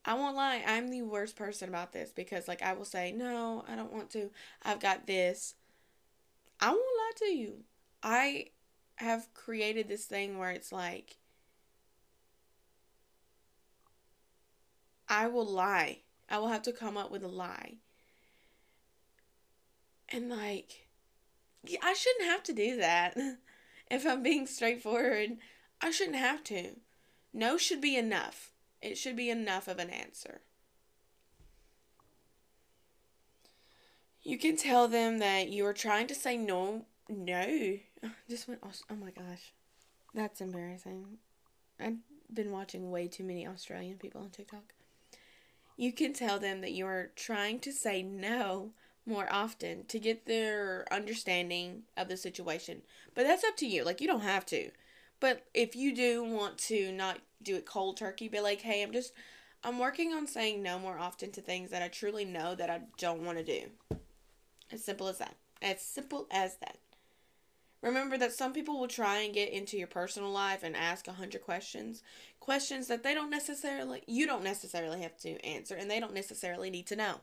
I 0.03 0.13
won't 0.13 0.35
lie, 0.35 0.63
I'm 0.65 0.89
the 0.89 1.01
worst 1.01 1.35
person 1.35 1.67
about 1.67 1.91
this 1.91 2.11
because, 2.11 2.47
like, 2.47 2.61
I 2.61 2.73
will 2.73 2.85
say, 2.85 3.11
no, 3.11 3.65
I 3.67 3.75
don't 3.75 3.91
want 3.91 4.11
to. 4.11 4.29
I've 4.63 4.79
got 4.79 5.07
this. 5.07 5.55
I 6.59 6.69
won't 6.69 6.79
lie 6.79 7.27
to 7.27 7.33
you. 7.33 7.63
I 8.03 8.47
have 8.97 9.33
created 9.33 9.87
this 9.87 10.05
thing 10.05 10.37
where 10.37 10.51
it's 10.51 10.71
like 10.71 11.17
I 15.07 15.27
will 15.27 15.45
lie. 15.45 15.99
I 16.29 16.39
will 16.39 16.47
have 16.47 16.63
to 16.63 16.71
come 16.71 16.97
up 16.97 17.11
with 17.11 17.23
a 17.23 17.27
lie. 17.27 17.75
And 20.09 20.29
like 20.29 20.84
I 21.81 21.93
shouldn't 21.93 22.29
have 22.29 22.43
to 22.43 22.53
do 22.53 22.77
that. 22.77 23.17
if 23.91 24.05
I'm 24.05 24.23
being 24.23 24.47
straightforward, 24.47 25.37
I 25.81 25.91
shouldn't 25.91 26.17
have 26.17 26.43
to. 26.45 26.77
No 27.33 27.57
should 27.57 27.81
be 27.81 27.97
enough. 27.97 28.51
It 28.81 28.97
should 28.97 29.15
be 29.15 29.29
enough 29.29 29.67
of 29.67 29.79
an 29.79 29.89
answer. 29.89 30.41
You 34.23 34.37
can 34.39 34.57
tell 34.57 34.87
them 34.87 35.19
that 35.19 35.49
you 35.49 35.65
are 35.65 35.73
trying 35.73 36.07
to 36.07 36.15
say 36.15 36.35
no. 36.35 36.85
No. 37.07 37.77
Just 38.29 38.47
went. 38.47 38.61
Oh 38.63 38.95
my 38.95 39.11
gosh. 39.11 39.53
That's 40.13 40.41
embarrassing. 40.41 41.17
I've 41.79 41.97
been 42.33 42.51
watching 42.51 42.89
way 42.89 43.07
too 43.07 43.23
many 43.23 43.47
Australian 43.47 43.97
people 43.97 44.21
on 44.21 44.29
TikTok. 44.29 44.73
You 45.77 45.91
can 45.91 46.13
tell 46.13 46.39
them 46.39 46.61
that 46.61 46.71
you 46.71 46.85
are 46.87 47.11
trying 47.15 47.59
to 47.59 47.71
say 47.71 48.01
no 48.01 48.71
more 49.05 49.27
often 49.31 49.85
to 49.85 49.99
get 49.99 50.25
their 50.25 50.85
understanding 50.91 51.83
of 51.95 52.07
the 52.07 52.17
situation. 52.17 52.81
But 53.13 53.25
that's 53.25 53.43
up 53.43 53.57
to 53.57 53.67
you. 53.67 53.83
Like, 53.83 54.01
you 54.01 54.07
don't 54.07 54.21
have 54.21 54.45
to. 54.47 54.71
But 55.19 55.45
if 55.53 55.75
you 55.75 55.95
do 55.95 56.23
want 56.23 56.57
to 56.59 56.91
not 56.91 57.19
do 57.41 57.55
it 57.55 57.65
cold 57.65 57.97
turkey, 57.97 58.27
be 58.27 58.39
like, 58.39 58.61
hey, 58.61 58.83
I'm 58.83 58.91
just, 58.91 59.13
I'm 59.63 59.79
working 59.79 60.13
on 60.13 60.27
saying 60.27 60.61
no 60.61 60.79
more 60.79 60.97
often 60.97 61.31
to 61.33 61.41
things 61.41 61.71
that 61.71 61.81
I 61.81 61.87
truly 61.87 62.25
know 62.25 62.55
that 62.55 62.69
I 62.69 62.81
don't 62.97 63.23
want 63.23 63.37
to 63.37 63.43
do. 63.43 63.97
As 64.71 64.83
simple 64.83 65.07
as 65.07 65.19
that. 65.19 65.35
As 65.61 65.81
simple 65.81 66.27
as 66.31 66.57
that. 66.57 66.77
Remember 67.81 68.17
that 68.17 68.33
some 68.33 68.51
people 68.51 68.79
will 68.79 68.87
try 68.87 69.19
and 69.19 69.33
get 69.33 69.53
into 69.53 69.77
your 69.77 69.87
personal 69.87 70.31
life 70.31 70.63
and 70.63 70.75
ask 70.75 71.07
a 71.07 71.13
hundred 71.13 71.43
questions. 71.43 72.01
Questions 72.39 72.87
that 72.87 73.03
they 73.03 73.13
don't 73.13 73.29
necessarily, 73.29 74.01
you 74.07 74.25
don't 74.25 74.43
necessarily 74.43 75.01
have 75.01 75.15
to 75.17 75.39
answer, 75.45 75.75
and 75.75 75.89
they 75.89 75.99
don't 75.99 76.13
necessarily 76.13 76.71
need 76.71 76.87
to 76.87 76.95
know. 76.95 77.21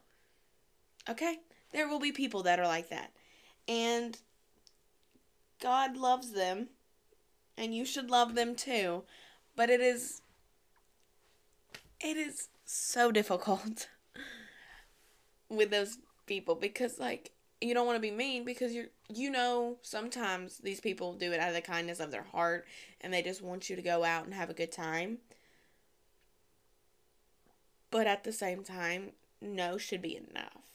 Okay? 1.11 1.41
There 1.73 1.89
will 1.89 2.01
be 2.01 2.13
people 2.13 2.43
that 2.45 2.59
are 2.59 2.67
like 2.67 2.91
that. 2.91 3.13
And 3.67 4.19
God 5.61 5.97
loves 5.97 6.33
them, 6.33 6.69
and 7.57 7.75
you 7.75 7.85
should 7.85 8.11
love 8.11 8.35
them 8.35 8.55
too. 8.55 9.05
But 9.57 9.71
it 9.71 9.81
is, 9.81 10.23
it 12.01 12.17
is 12.17 12.49
so 12.65 13.11
difficult 13.13 13.89
with 15.49 15.71
those 15.71 15.99
people 16.27 16.55
because, 16.55 16.99
like, 16.99 17.33
you 17.63 17.75
don't 17.75 17.87
want 17.87 17.97
to 17.97 18.01
be 18.01 18.11
mean 18.11 18.45
because 18.45 18.73
you're 18.73 18.89
you 19.09 19.31
know 19.31 19.77
sometimes 19.83 20.59
these 20.59 20.81
people 20.81 21.15
do 21.15 21.33
it 21.33 21.41
out 21.41 21.49
of 21.49 21.55
the 21.55 21.61
kindness 21.61 22.01
of 22.01 22.11
their 22.11 22.25
heart 22.25 22.67
and 23.01 23.13
they 23.13 23.23
just 23.23 23.43
want 23.43 23.71
you 23.71 23.77
to 23.77 23.83
go 23.83 24.05
out 24.05 24.25
and 24.25 24.35
have 24.35 24.51
a 24.51 24.55
good 24.55 24.73
time 24.73 25.19
but 27.91 28.07
at 28.07 28.25
the 28.25 28.33
same 28.33 28.65
time 28.65 29.11
no 29.41 29.79
should 29.79 30.03
be 30.03 30.17
enough 30.17 30.72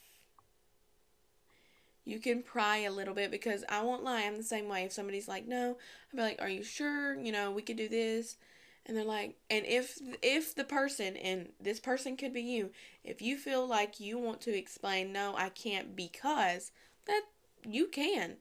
you 2.08 2.20
can 2.20 2.42
pry 2.42 2.78
a 2.78 2.92
little 2.92 3.14
bit 3.14 3.32
because 3.32 3.66
I 3.68 3.84
won't 3.84 4.04
lie, 4.04 4.24
I'm 4.24 4.38
the 4.38 4.44
same 4.44 4.70
way. 4.70 4.84
If 4.84 4.94
somebody's 4.94 5.28
like, 5.28 5.46
no, 5.46 5.72
I'll 5.72 6.16
be 6.16 6.22
like, 6.22 6.42
are 6.42 6.48
you 6.48 6.64
sure? 6.64 7.20
You 7.20 7.34
know, 7.34 7.52
we 7.52 7.62
could 7.62 7.76
do 7.76 7.90
this. 7.90 8.38
And 8.86 8.96
they're 8.96 9.04
like, 9.04 9.36
and 9.50 9.66
if 9.66 10.00
if 10.22 10.56
the 10.56 10.64
person 10.64 11.18
and 11.18 11.50
this 11.60 11.82
person 11.82 12.16
could 12.16 12.32
be 12.32 12.42
you, 12.42 12.70
if 13.04 13.22
you 13.22 13.38
feel 13.38 13.68
like 13.68 14.00
you 14.00 14.18
want 14.18 14.40
to 14.42 14.58
explain, 14.58 15.12
no, 15.12 15.36
I 15.36 15.50
can't 15.50 15.98
because 15.98 16.72
that 17.06 17.24
you 17.68 17.88
can. 17.88 18.38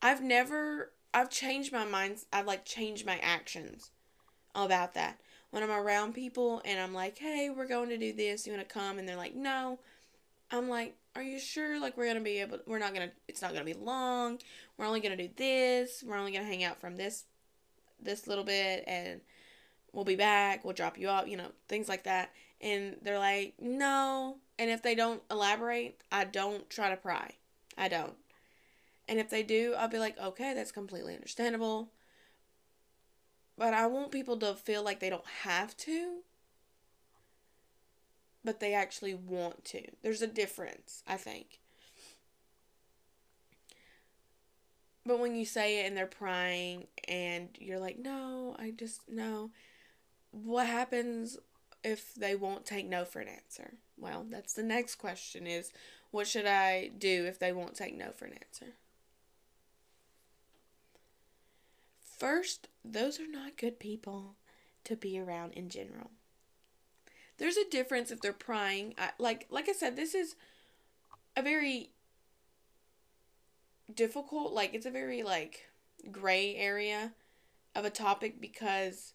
I've 0.00 0.22
never 0.22 0.92
I've 1.12 1.28
changed 1.28 1.70
my 1.70 1.84
mind. 1.84 2.24
I've 2.32 2.46
like 2.46 2.64
changed 2.64 3.04
my 3.04 3.18
actions 3.18 3.90
about 4.54 4.94
that. 4.94 5.20
When 5.50 5.62
I'm 5.62 5.70
around 5.70 6.14
people 6.14 6.62
and 6.64 6.80
I'm 6.80 6.94
like, 6.94 7.18
"Hey, 7.18 7.50
we're 7.54 7.66
going 7.66 7.90
to 7.90 7.98
do 7.98 8.14
this. 8.14 8.46
You 8.46 8.54
want 8.54 8.66
to 8.66 8.72
come?" 8.72 8.98
and 8.98 9.06
they're 9.06 9.16
like, 9.16 9.34
"No." 9.34 9.78
I'm 10.50 10.68
like, 10.68 10.96
"Are 11.14 11.22
you 11.22 11.38
sure 11.38 11.80
like 11.80 11.96
we're 11.96 12.04
going 12.04 12.16
to 12.16 12.22
be 12.22 12.40
able 12.40 12.58
we're 12.66 12.78
not 12.78 12.94
going 12.94 13.08
to 13.08 13.14
it's 13.26 13.42
not 13.42 13.52
going 13.52 13.66
to 13.66 13.74
be 13.74 13.78
long. 13.78 14.38
We're 14.76 14.86
only 14.86 15.00
going 15.00 15.16
to 15.16 15.28
do 15.28 15.32
this. 15.36 16.02
We're 16.06 16.16
only 16.16 16.32
going 16.32 16.44
to 16.44 16.50
hang 16.50 16.64
out 16.64 16.80
from 16.80 16.96
this 16.96 17.24
this 18.00 18.26
little 18.26 18.44
bit 18.44 18.84
and 18.86 19.20
we'll 19.92 20.04
be 20.04 20.16
back, 20.16 20.64
we'll 20.64 20.74
drop 20.74 20.98
you 20.98 21.08
off, 21.08 21.26
you 21.26 21.36
know, 21.36 21.50
things 21.68 21.88
like 21.88 22.04
that. 22.04 22.32
And 22.60 22.96
they're 23.02 23.18
like, 23.18 23.54
no. 23.60 24.36
And 24.58 24.70
if 24.70 24.82
they 24.82 24.94
don't 24.94 25.22
elaborate, 25.30 26.00
I 26.10 26.24
don't 26.24 26.68
try 26.68 26.90
to 26.90 26.96
pry. 26.96 27.34
I 27.76 27.88
don't. 27.88 28.14
And 29.08 29.18
if 29.18 29.30
they 29.30 29.42
do, 29.42 29.74
I'll 29.78 29.88
be 29.88 29.98
like, 29.98 30.18
okay, 30.18 30.52
that's 30.54 30.72
completely 30.72 31.14
understandable. 31.14 31.88
But 33.56 33.74
I 33.74 33.86
want 33.86 34.12
people 34.12 34.36
to 34.38 34.54
feel 34.54 34.84
like 34.84 35.00
they 35.00 35.10
don't 35.10 35.26
have 35.42 35.76
to, 35.78 36.18
but 38.44 38.60
they 38.60 38.74
actually 38.74 39.14
want 39.14 39.64
to. 39.66 39.82
There's 40.02 40.22
a 40.22 40.26
difference, 40.26 41.02
I 41.06 41.16
think. 41.16 41.60
But 45.04 45.20
when 45.20 45.34
you 45.34 45.46
say 45.46 45.80
it 45.80 45.86
and 45.86 45.96
they're 45.96 46.06
prying 46.06 46.86
and 47.06 47.48
you're 47.58 47.78
like, 47.78 47.98
no, 47.98 48.54
I 48.58 48.72
just, 48.72 49.02
no, 49.08 49.50
what 50.30 50.66
happens 50.66 51.38
if 51.82 52.14
they 52.14 52.34
won't 52.34 52.66
take 52.66 52.86
no 52.86 53.04
for 53.04 53.20
an 53.20 53.28
answer? 53.28 53.74
Well, 53.96 54.26
that's 54.28 54.52
the 54.52 54.62
next 54.62 54.96
question 54.96 55.46
is 55.46 55.72
what 56.10 56.26
should 56.26 56.46
I 56.46 56.90
do 56.96 57.24
if 57.26 57.38
they 57.38 57.52
won't 57.52 57.74
take 57.74 57.96
no 57.96 58.10
for 58.10 58.26
an 58.26 58.34
answer? 58.34 58.74
First, 62.18 62.68
those 62.84 63.20
are 63.20 63.28
not 63.28 63.56
good 63.56 63.78
people 63.78 64.34
to 64.84 64.96
be 64.96 65.18
around 65.18 65.52
in 65.52 65.68
general. 65.68 66.10
There's 67.38 67.56
a 67.56 67.68
difference 67.70 68.10
if 68.10 68.20
they're 68.20 68.32
prying. 68.32 68.94
I, 68.98 69.10
like 69.18 69.46
like 69.50 69.68
I 69.68 69.72
said, 69.72 69.96
this 69.96 70.14
is 70.14 70.34
a 71.36 71.42
very 71.42 71.92
difficult, 73.92 74.52
like 74.52 74.74
it's 74.74 74.86
a 74.86 74.90
very 74.90 75.22
like 75.22 75.68
gray 76.10 76.56
area 76.56 77.12
of 77.74 77.84
a 77.84 77.90
topic 77.90 78.40
because 78.40 79.14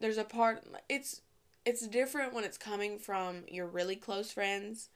there's 0.00 0.18
a 0.18 0.24
part 0.24 0.64
it's 0.88 1.20
it's 1.64 1.86
different 1.86 2.32
when 2.32 2.44
it's 2.44 2.58
coming 2.58 2.98
from 2.98 3.44
your 3.48 3.66
really 3.66 3.96
close 3.96 4.32
friends. 4.32 4.88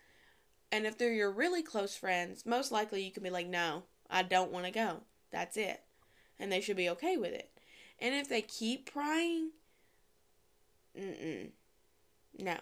And 0.71 0.87
if 0.87 0.97
they're 0.97 1.13
your 1.13 1.31
really 1.31 1.63
close 1.63 1.97
friends, 1.97 2.47
most 2.47 2.73
likely 2.73 3.05
you 3.05 3.11
can 3.13 3.23
be 3.23 3.29
like, 3.29 3.47
"No, 3.47 3.83
I 4.09 4.23
don't 4.23 4.51
want 4.51 4.65
to 4.65 4.73
go." 4.73 5.03
That's 5.31 5.59
it. 5.59 5.83
And 6.39 6.51
they 6.51 6.63
should 6.63 6.77
be 6.79 6.89
okay 6.91 7.19
with 7.19 7.33
it. 7.33 7.51
And 7.99 8.15
if 8.15 8.29
they 8.29 8.41
keep 8.41 8.91
prying, 8.91 9.51
mm 10.99 11.51
no. 12.39 12.57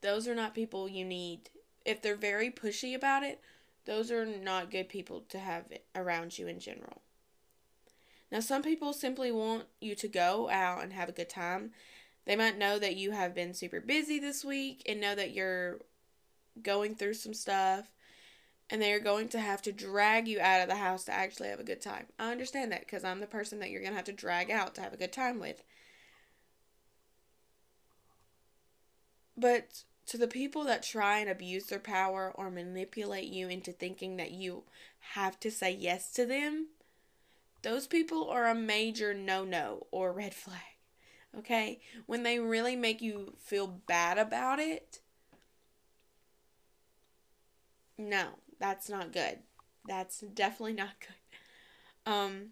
Those 0.00 0.26
are 0.26 0.34
not 0.34 0.54
people 0.54 0.88
you 0.88 1.04
need. 1.04 1.50
If 1.84 2.02
they're 2.02 2.16
very 2.16 2.50
pushy 2.50 2.94
about 2.94 3.22
it, 3.22 3.40
those 3.84 4.10
are 4.10 4.26
not 4.26 4.70
good 4.70 4.88
people 4.88 5.22
to 5.28 5.38
have 5.38 5.64
around 5.94 6.38
you 6.38 6.46
in 6.46 6.60
general. 6.60 7.02
Now, 8.30 8.40
some 8.40 8.62
people 8.62 8.92
simply 8.92 9.30
want 9.30 9.64
you 9.80 9.94
to 9.94 10.08
go 10.08 10.48
out 10.48 10.82
and 10.82 10.92
have 10.92 11.08
a 11.08 11.12
good 11.12 11.28
time. 11.28 11.72
They 12.24 12.36
might 12.36 12.56
know 12.56 12.78
that 12.78 12.96
you 12.96 13.10
have 13.10 13.34
been 13.34 13.52
super 13.52 13.80
busy 13.80 14.18
this 14.18 14.44
week 14.44 14.82
and 14.86 15.00
know 15.00 15.14
that 15.14 15.32
you're 15.32 15.80
going 16.62 16.94
through 16.94 17.14
some 17.14 17.34
stuff 17.34 17.92
and 18.70 18.80
they 18.80 18.92
are 18.92 19.00
going 19.00 19.28
to 19.28 19.38
have 19.38 19.60
to 19.62 19.72
drag 19.72 20.26
you 20.26 20.40
out 20.40 20.62
of 20.62 20.68
the 20.68 20.76
house 20.76 21.04
to 21.04 21.12
actually 21.12 21.48
have 21.48 21.60
a 21.60 21.64
good 21.64 21.82
time. 21.82 22.06
I 22.18 22.32
understand 22.32 22.72
that 22.72 22.80
because 22.80 23.04
I'm 23.04 23.20
the 23.20 23.26
person 23.26 23.58
that 23.58 23.70
you're 23.70 23.82
going 23.82 23.92
to 23.92 23.96
have 23.96 24.06
to 24.06 24.12
drag 24.12 24.50
out 24.50 24.74
to 24.76 24.80
have 24.80 24.94
a 24.94 24.98
good 24.98 25.12
time 25.12 25.38
with. 25.38 25.62
But 29.42 29.82
to 30.06 30.16
the 30.16 30.28
people 30.28 30.62
that 30.64 30.84
try 30.84 31.18
and 31.18 31.28
abuse 31.28 31.66
their 31.66 31.80
power 31.80 32.32
or 32.36 32.48
manipulate 32.48 33.26
you 33.26 33.48
into 33.48 33.72
thinking 33.72 34.16
that 34.16 34.30
you 34.30 34.62
have 35.14 35.40
to 35.40 35.50
say 35.50 35.72
yes 35.72 36.12
to 36.12 36.24
them, 36.24 36.68
those 37.62 37.88
people 37.88 38.30
are 38.30 38.46
a 38.46 38.54
major 38.54 39.12
no 39.12 39.44
no 39.44 39.88
or 39.90 40.12
red 40.12 40.32
flag. 40.32 40.60
Okay? 41.36 41.80
When 42.06 42.22
they 42.22 42.38
really 42.38 42.76
make 42.76 43.02
you 43.02 43.34
feel 43.36 43.66
bad 43.66 44.16
about 44.16 44.60
it, 44.60 45.00
no, 47.98 48.38
that's 48.60 48.88
not 48.88 49.12
good. 49.12 49.40
That's 49.88 50.20
definitely 50.20 50.74
not 50.74 50.94
good. 51.00 52.12
Um, 52.12 52.50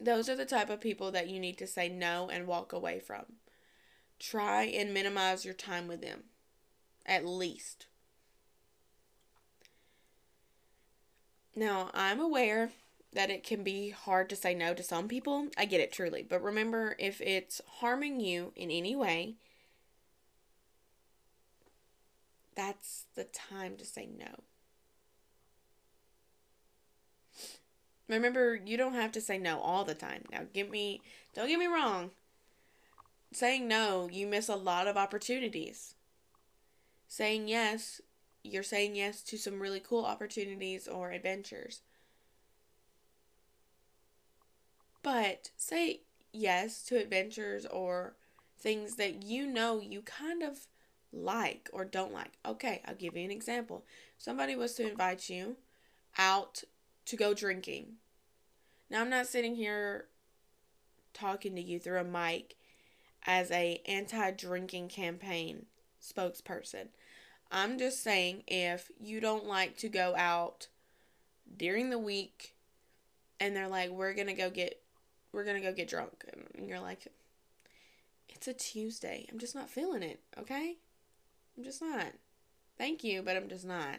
those 0.00 0.30
are 0.30 0.36
the 0.36 0.46
type 0.46 0.70
of 0.70 0.80
people 0.80 1.10
that 1.10 1.28
you 1.28 1.38
need 1.38 1.58
to 1.58 1.66
say 1.66 1.90
no 1.90 2.30
and 2.30 2.46
walk 2.46 2.72
away 2.72 2.98
from. 2.98 3.26
Try 4.18 4.64
and 4.64 4.94
minimize 4.94 5.44
your 5.44 5.54
time 5.54 5.86
with 5.88 6.00
them, 6.00 6.24
at 7.04 7.26
least. 7.26 7.86
Now, 11.54 11.90
I'm 11.94 12.20
aware 12.20 12.70
that 13.12 13.30
it 13.30 13.42
can 13.42 13.64
be 13.64 13.90
hard 13.90 14.28
to 14.28 14.36
say 14.36 14.54
no 14.54 14.74
to 14.74 14.82
some 14.82 15.08
people. 15.08 15.48
I 15.56 15.64
get 15.64 15.80
it 15.80 15.90
truly. 15.90 16.22
But 16.22 16.42
remember, 16.42 16.96
if 16.98 17.20
it's 17.20 17.62
harming 17.80 18.20
you 18.20 18.52
in 18.56 18.70
any 18.70 18.94
way, 18.94 19.36
that's 22.54 23.06
the 23.14 23.24
time 23.24 23.76
to 23.78 23.84
say 23.84 24.06
no. 24.06 24.42
Remember, 28.08 28.54
you 28.54 28.76
don't 28.76 28.94
have 28.94 29.12
to 29.12 29.20
say 29.20 29.38
no 29.38 29.58
all 29.58 29.84
the 29.84 29.94
time. 29.94 30.24
Now, 30.30 30.42
give 30.52 30.70
me, 30.70 31.00
don't 31.34 31.48
get 31.48 31.58
me 31.58 31.66
wrong. 31.66 32.10
Saying 33.36 33.68
no, 33.68 34.08
you 34.10 34.26
miss 34.26 34.48
a 34.48 34.56
lot 34.56 34.86
of 34.86 34.96
opportunities. 34.96 35.94
Saying 37.06 37.48
yes, 37.48 38.00
you're 38.42 38.62
saying 38.62 38.96
yes 38.96 39.20
to 39.24 39.36
some 39.36 39.60
really 39.60 39.78
cool 39.78 40.06
opportunities 40.06 40.88
or 40.88 41.10
adventures. 41.10 41.82
But 45.02 45.50
say 45.54 46.00
yes 46.32 46.82
to 46.84 46.96
adventures 46.96 47.66
or 47.66 48.16
things 48.58 48.96
that 48.96 49.22
you 49.22 49.46
know 49.46 49.82
you 49.82 50.00
kind 50.00 50.42
of 50.42 50.66
like 51.12 51.68
or 51.74 51.84
don't 51.84 52.14
like. 52.14 52.38
Okay, 52.46 52.80
I'll 52.86 52.94
give 52.94 53.18
you 53.18 53.24
an 53.26 53.30
example. 53.30 53.84
Somebody 54.16 54.56
was 54.56 54.72
to 54.76 54.88
invite 54.90 55.28
you 55.28 55.56
out 56.16 56.64
to 57.04 57.16
go 57.16 57.34
drinking. 57.34 57.96
Now 58.88 59.02
I'm 59.02 59.10
not 59.10 59.26
sitting 59.26 59.56
here 59.56 60.06
talking 61.12 61.54
to 61.54 61.60
you 61.60 61.78
through 61.78 62.00
a 62.00 62.04
mic 62.04 62.56
as 63.26 63.50
a 63.50 63.82
anti-drinking 63.86 64.88
campaign 64.88 65.66
spokesperson. 66.02 66.88
I'm 67.50 67.78
just 67.78 68.02
saying 68.02 68.44
if 68.46 68.90
you 68.98 69.20
don't 69.20 69.46
like 69.46 69.76
to 69.78 69.88
go 69.88 70.14
out 70.16 70.68
during 71.56 71.90
the 71.90 71.98
week 71.98 72.54
and 73.38 73.54
they're 73.54 73.68
like 73.68 73.90
we're 73.90 74.14
going 74.14 74.26
to 74.26 74.32
go 74.34 74.50
get 74.50 74.80
we're 75.32 75.44
going 75.44 75.60
to 75.60 75.62
go 75.62 75.72
get 75.72 75.88
drunk 75.88 76.24
and 76.56 76.68
you're 76.68 76.80
like 76.80 77.06
it's 78.28 78.48
a 78.48 78.52
Tuesday. 78.52 79.26
I'm 79.30 79.38
just 79.38 79.54
not 79.54 79.70
feeling 79.70 80.02
it, 80.02 80.20
okay? 80.38 80.76
I'm 81.56 81.64
just 81.64 81.80
not. 81.80 82.12
Thank 82.76 83.02
you, 83.02 83.22
but 83.22 83.36
I'm 83.36 83.48
just 83.48 83.64
not. 83.64 83.96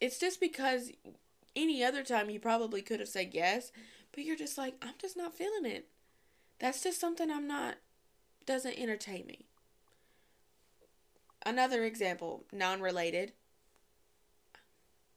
It's 0.00 0.18
just 0.18 0.40
because 0.40 0.90
any 1.56 1.82
other 1.82 2.02
time 2.04 2.28
you 2.30 2.38
probably 2.38 2.82
could 2.82 3.00
have 3.00 3.08
said 3.08 3.30
yes, 3.32 3.72
but 4.18 4.24
you're 4.24 4.34
just 4.34 4.58
like, 4.58 4.74
I'm 4.82 4.94
just 5.00 5.16
not 5.16 5.32
feeling 5.32 5.64
it. 5.64 5.86
That's 6.58 6.82
just 6.82 6.98
something 6.98 7.30
I'm 7.30 7.46
not, 7.46 7.76
doesn't 8.46 8.76
entertain 8.76 9.28
me. 9.28 9.46
Another 11.46 11.84
example, 11.84 12.44
non 12.52 12.80
related. 12.80 13.30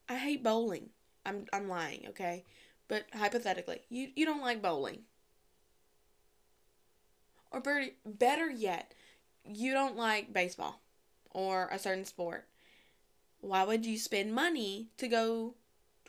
I 0.07 0.17
hate 0.17 0.43
bowling. 0.43 0.91
I'm, 1.25 1.45
I'm 1.51 1.67
lying, 1.67 2.05
okay? 2.09 2.45
But 2.87 3.07
hypothetically, 3.11 3.79
you, 3.89 4.09
you 4.15 4.23
don't 4.23 4.43
like 4.43 4.61
bowling. 4.61 4.99
Or 7.51 7.59
better, 7.59 7.87
better 8.05 8.51
yet, 8.51 8.93
you 9.43 9.73
don't 9.73 9.97
like 9.97 10.31
baseball 10.31 10.79
or 11.31 11.69
a 11.71 11.79
certain 11.79 12.05
sport. 12.05 12.45
Why 13.39 13.63
would 13.63 13.83
you 13.83 13.97
spend 13.97 14.35
money 14.35 14.89
to 14.97 15.07
go 15.07 15.55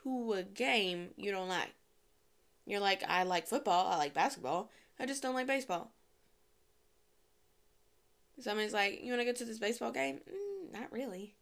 to 0.03 0.35
a 0.35 0.43
game 0.43 1.13
you 1.17 1.31
don't 1.31 1.49
like? 1.49 1.73
You're 2.67 2.81
like, 2.81 3.03
I 3.09 3.25
like 3.25 3.47
football, 3.47 3.87
I 3.89 3.97
like 3.97 4.15
basketball, 4.15 4.71
I 4.99 5.07
just 5.07 5.23
don't 5.23 5.35
like 5.35 5.47
baseball. 5.47 5.93
Somebody's 8.41 8.73
like, 8.73 9.01
You 9.03 9.13
want 9.13 9.21
to 9.21 9.27
go 9.27 9.33
to 9.33 9.45
this 9.45 9.59
baseball 9.59 9.93
game? 9.93 10.21
Mm, 10.29 10.73
not 10.73 10.93
really. 10.93 11.35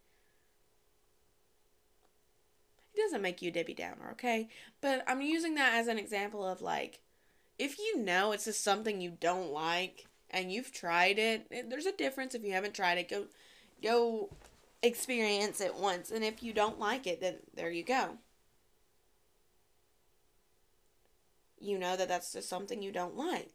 It 2.94 2.98
doesn't 2.98 3.22
make 3.22 3.40
you 3.40 3.50
Debbie 3.50 3.74
Downer, 3.74 4.10
okay? 4.12 4.48
But 4.80 5.04
I'm 5.06 5.22
using 5.22 5.54
that 5.54 5.74
as 5.74 5.86
an 5.86 5.98
example 5.98 6.44
of 6.44 6.60
like, 6.60 7.00
if 7.58 7.78
you 7.78 7.98
know 7.98 8.32
it's 8.32 8.46
just 8.46 8.64
something 8.64 9.00
you 9.00 9.16
don't 9.20 9.52
like 9.52 10.06
and 10.30 10.52
you've 10.52 10.72
tried 10.72 11.18
it, 11.18 11.46
there's 11.68 11.86
a 11.86 11.92
difference 11.92 12.34
if 12.34 12.42
you 12.42 12.52
haven't 12.52 12.74
tried 12.74 12.98
it. 12.98 13.08
Go 13.08 13.26
go 13.82 14.30
experience 14.82 15.60
it 15.60 15.74
once 15.74 16.10
and 16.10 16.24
if 16.24 16.42
you 16.42 16.52
don't 16.52 16.78
like 16.78 17.06
it, 17.06 17.20
then 17.20 17.36
there 17.54 17.70
you 17.70 17.84
go. 17.84 18.18
You 21.60 21.78
know 21.78 21.96
that 21.96 22.08
that's 22.08 22.32
just 22.32 22.48
something 22.48 22.82
you 22.82 22.90
don't 22.90 23.16
like. 23.16 23.52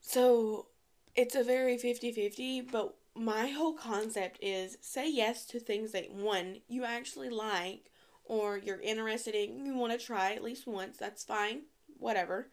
So, 0.00 0.66
it's 1.14 1.34
a 1.36 1.44
very 1.44 1.78
50-50, 1.78 2.60
but 2.60 2.94
my 3.14 3.48
whole 3.48 3.74
concept 3.74 4.38
is 4.42 4.76
say 4.80 5.08
yes 5.10 5.44
to 5.46 5.58
things 5.60 5.92
that 5.92 6.10
one 6.12 6.60
you 6.68 6.84
actually 6.84 7.30
like 7.30 7.90
or 8.24 8.56
you're 8.58 8.80
interested 8.80 9.34
in 9.34 9.64
you 9.66 9.74
want 9.74 9.92
to 9.98 10.04
try 10.04 10.32
at 10.34 10.42
least 10.44 10.66
once 10.68 10.96
that's 10.98 11.24
fine 11.24 11.62
whatever 11.98 12.48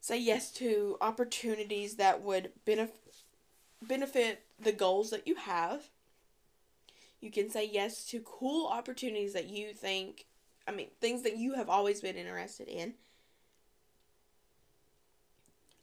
say 0.00 0.18
yes 0.18 0.50
to 0.52 0.96
opportunities 1.00 1.96
that 1.96 2.22
would 2.22 2.52
benef- 2.66 2.90
benefit 3.82 4.44
the 4.60 4.72
goals 4.72 5.10
that 5.10 5.26
you 5.26 5.34
have 5.36 5.90
you 7.20 7.30
can 7.30 7.50
say 7.50 7.68
yes 7.70 8.04
to 8.04 8.20
cool 8.24 8.66
opportunities 8.66 9.32
that 9.32 9.48
you 9.48 9.72
think 9.72 10.26
i 10.66 10.70
mean 10.70 10.88
things 11.00 11.22
that 11.22 11.36
you 11.36 11.54
have 11.54 11.68
always 11.68 12.00
been 12.00 12.16
interested 12.16 12.68
in 12.68 12.94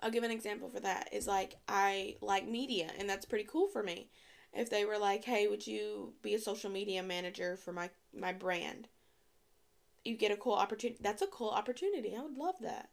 I'll 0.05 0.11
give 0.11 0.23
an 0.23 0.31
example 0.31 0.69
for 0.69 0.79
that. 0.81 1.09
Is 1.11 1.25
like 1.25 1.55
I 1.67 2.17
like 2.21 2.47
media 2.47 2.91
and 2.99 3.09
that's 3.09 3.25
pretty 3.25 3.45
cool 3.45 3.67
for 3.67 3.81
me. 3.81 4.09
If 4.53 4.69
they 4.69 4.85
were 4.85 4.99
like, 4.99 5.25
"Hey, 5.25 5.47
would 5.47 5.65
you 5.65 6.13
be 6.21 6.35
a 6.35 6.39
social 6.39 6.69
media 6.69 7.01
manager 7.01 7.57
for 7.57 7.73
my 7.73 7.89
my 8.13 8.31
brand?" 8.31 8.87
You 10.03 10.15
get 10.15 10.31
a 10.31 10.37
cool 10.37 10.53
opportunity. 10.53 10.99
That's 11.01 11.23
a 11.23 11.27
cool 11.27 11.49
opportunity. 11.49 12.15
I 12.15 12.21
would 12.21 12.37
love 12.37 12.55
that. 12.61 12.89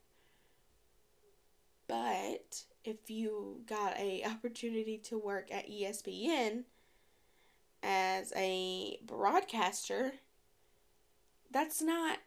But 1.93 2.63
if 2.87 3.11
you 3.11 3.61
got 3.67 3.99
a 3.99 4.25
opportunity 4.27 4.97
to 5.05 5.19
work 5.19 5.53
at 5.53 5.69
ESPN 5.69 6.65
as 7.83 8.33
a 8.35 8.99
broadcaster, 9.07 10.13
that's 11.51 11.83
not 11.83 12.19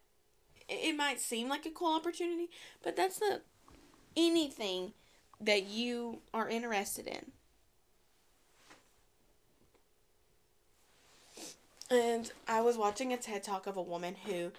it 0.67 0.95
might 0.95 1.19
seem 1.19 1.49
like 1.49 1.65
a 1.65 1.71
cool 1.71 1.95
opportunity, 1.95 2.49
but 2.83 2.95
that's 2.95 3.19
not 3.21 3.41
anything 4.15 4.93
that 5.41 5.63
you 5.63 6.19
are 6.33 6.47
interested 6.47 7.07
in. 7.07 7.31
And 11.89 12.31
I 12.47 12.61
was 12.61 12.77
watching 12.77 13.13
a 13.13 13.17
TED 13.17 13.43
talk 13.43 13.67
of 13.67 13.77
a 13.77 13.81
woman 13.81 14.15
who 14.25 14.51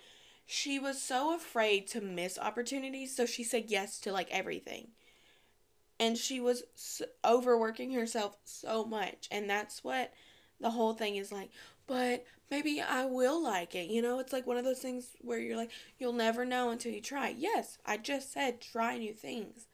she 0.47 0.79
was 0.79 1.03
so 1.03 1.35
afraid 1.35 1.89
to 1.89 2.01
miss 2.01 2.39
opportunities, 2.39 3.15
so 3.15 3.27
she 3.27 3.43
said 3.43 3.65
yes 3.67 3.99
to 4.01 4.13
like 4.13 4.31
everything. 4.31 4.89
And 5.99 6.17
she 6.17 6.41
was 6.41 6.63
overworking 7.25 7.93
herself 7.93 8.37
so 8.45 8.85
much. 8.85 9.29
And 9.31 9.51
that's 9.51 9.83
what 9.83 10.13
the 10.61 10.71
whole 10.71 10.95
thing 10.95 11.17
is 11.17 11.33
like. 11.33 11.51
But 11.87 12.25
maybe 12.51 12.81
I 12.81 13.07
will 13.07 13.43
like 13.43 13.75
it. 13.75 13.89
You 13.89 14.03
know, 14.03 14.19
it's 14.21 14.33
like 14.33 14.47
one 14.47 14.57
of 14.57 14.65
those 14.65 14.79
things 14.79 15.17
where 15.21 15.39
you're 15.39 15.57
like, 15.57 15.71
you'll 15.99 16.13
never 16.13 16.45
know 16.45 16.71
until 16.71 16.93
you 16.93 17.01
try. 17.01 17.35
Yes, 17.37 17.79
I 17.85 17.97
just 17.97 18.33
said 18.33 18.61
try 18.61 18.99
new 18.99 19.15
things. 19.15 19.67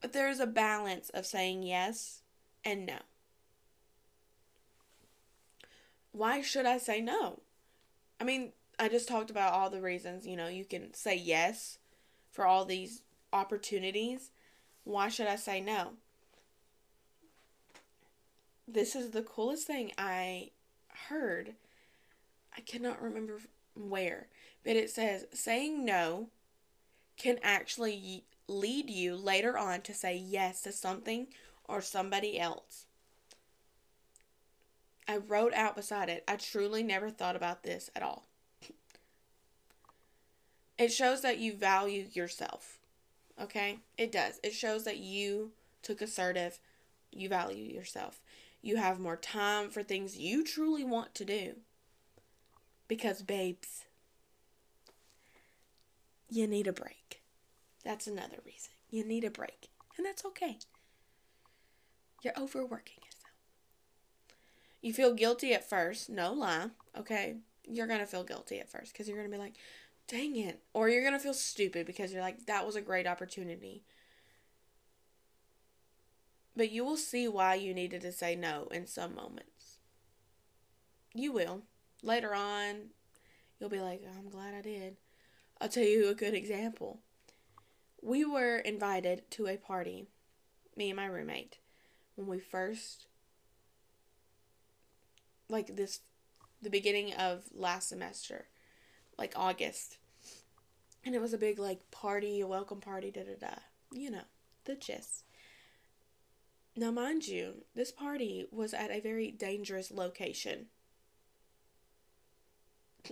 But 0.00 0.12
there's 0.12 0.40
a 0.40 0.46
balance 0.46 1.10
of 1.10 1.26
saying 1.26 1.64
yes 1.64 2.22
and 2.64 2.86
no. 2.86 2.98
Why 6.12 6.40
should 6.40 6.64
I 6.64 6.78
say 6.78 7.00
no? 7.00 7.40
I 8.20 8.24
mean, 8.24 8.52
I 8.78 8.88
just 8.88 9.08
talked 9.08 9.30
about 9.30 9.52
all 9.52 9.70
the 9.70 9.80
reasons, 9.80 10.26
you 10.26 10.36
know, 10.36 10.46
you 10.46 10.64
can 10.64 10.94
say 10.94 11.16
yes 11.16 11.78
for 12.30 12.46
all 12.46 12.64
these 12.64 13.02
opportunities. 13.32 14.30
Why 14.84 15.08
should 15.08 15.26
I 15.26 15.36
say 15.36 15.60
no? 15.60 15.94
This 18.66 18.94
is 18.94 19.10
the 19.10 19.22
coolest 19.22 19.66
thing 19.66 19.92
I 19.98 20.50
heard. 21.08 21.54
I 22.56 22.60
cannot 22.60 23.02
remember 23.02 23.40
where, 23.74 24.28
but 24.64 24.76
it 24.76 24.90
says 24.90 25.26
saying 25.32 25.84
no 25.84 26.28
can 27.16 27.38
actually 27.42 28.24
lead 28.46 28.88
you 28.88 29.16
later 29.16 29.58
on 29.58 29.80
to 29.82 29.94
say 29.94 30.16
yes 30.16 30.62
to 30.62 30.72
something 30.72 31.26
or 31.64 31.80
somebody 31.80 32.38
else. 32.38 32.86
I 35.08 35.16
wrote 35.16 35.54
out 35.54 35.74
beside 35.74 36.08
it, 36.08 36.22
I 36.28 36.36
truly 36.36 36.82
never 36.82 37.10
thought 37.10 37.36
about 37.36 37.62
this 37.62 37.90
at 37.96 38.02
all. 38.02 38.27
It 40.78 40.92
shows 40.92 41.22
that 41.22 41.38
you 41.38 41.54
value 41.54 42.06
yourself. 42.12 42.78
Okay? 43.40 43.80
It 43.96 44.12
does. 44.12 44.38
It 44.42 44.52
shows 44.54 44.84
that 44.84 44.98
you 44.98 45.52
took 45.82 46.00
assertive, 46.00 46.58
you 47.10 47.28
value 47.28 47.64
yourself. 47.64 48.20
You 48.62 48.76
have 48.76 48.98
more 48.98 49.16
time 49.16 49.70
for 49.70 49.82
things 49.82 50.16
you 50.16 50.44
truly 50.44 50.84
want 50.84 51.14
to 51.16 51.24
do. 51.24 51.56
Because, 52.86 53.22
babes, 53.22 53.84
you 56.28 56.46
need 56.46 56.66
a 56.66 56.72
break. 56.72 57.22
That's 57.84 58.06
another 58.06 58.38
reason. 58.44 58.70
You 58.90 59.04
need 59.04 59.24
a 59.24 59.30
break. 59.30 59.68
And 59.96 60.06
that's 60.06 60.24
okay. 60.24 60.58
You're 62.22 62.38
overworking 62.38 62.98
yourself. 63.04 63.32
You 64.80 64.92
feel 64.92 65.12
guilty 65.12 65.52
at 65.54 65.68
first, 65.68 66.08
no 66.08 66.32
lie, 66.32 66.68
okay? 66.96 67.36
You're 67.68 67.86
going 67.86 68.00
to 68.00 68.06
feel 68.06 68.24
guilty 68.24 68.60
at 68.60 68.70
first 68.70 68.92
because 68.92 69.08
you're 69.08 69.18
going 69.18 69.30
to 69.30 69.36
be 69.36 69.42
like, 69.42 69.54
dang 70.08 70.36
it. 70.36 70.62
Or 70.72 70.88
you're 70.88 71.02
going 71.02 71.12
to 71.12 71.18
feel 71.18 71.34
stupid 71.34 71.86
because 71.86 72.12
you're 72.12 72.22
like, 72.22 72.46
that 72.46 72.66
was 72.66 72.74
a 72.74 72.80
great 72.80 73.06
opportunity. 73.06 73.84
But 76.56 76.72
you 76.72 76.84
will 76.84 76.96
see 76.96 77.28
why 77.28 77.54
you 77.54 77.72
needed 77.72 78.00
to 78.00 78.10
say 78.10 78.34
no 78.34 78.66
in 78.72 78.86
some 78.86 79.14
moments. 79.14 79.78
You 81.14 81.32
will. 81.32 81.62
Later 82.02 82.34
on, 82.34 82.90
you'll 83.60 83.70
be 83.70 83.80
like, 83.80 84.02
I'm 84.18 84.28
glad 84.28 84.54
I 84.54 84.62
did. 84.62 84.96
I'll 85.60 85.68
tell 85.68 85.84
you 85.84 86.08
a 86.08 86.14
good 86.14 86.34
example. 86.34 87.00
We 88.02 88.24
were 88.24 88.58
invited 88.58 89.30
to 89.32 89.46
a 89.46 89.56
party, 89.56 90.08
me 90.76 90.90
and 90.90 90.96
my 90.96 91.06
roommate, 91.06 91.58
when 92.14 92.28
we 92.28 92.38
first, 92.38 93.06
like 95.48 95.76
this 95.76 96.00
the 96.60 96.70
beginning 96.70 97.12
of 97.14 97.44
last 97.54 97.88
semester, 97.88 98.46
like 99.18 99.32
August. 99.36 99.98
And 101.04 101.14
it 101.14 101.20
was 101.20 101.32
a 101.32 101.38
big 101.38 101.58
like 101.58 101.90
party, 101.90 102.40
a 102.40 102.46
welcome 102.46 102.80
party, 102.80 103.10
da 103.10 103.22
da 103.22 103.34
da. 103.38 103.54
You 103.92 104.10
know, 104.10 104.24
the 104.64 104.74
gist. 104.76 105.24
Now, 106.76 106.90
mind 106.92 107.26
you, 107.26 107.64
this 107.74 107.90
party 107.90 108.46
was 108.52 108.72
at 108.72 108.92
a 108.92 109.00
very 109.00 109.32
dangerous 109.32 109.90
location. 109.90 110.66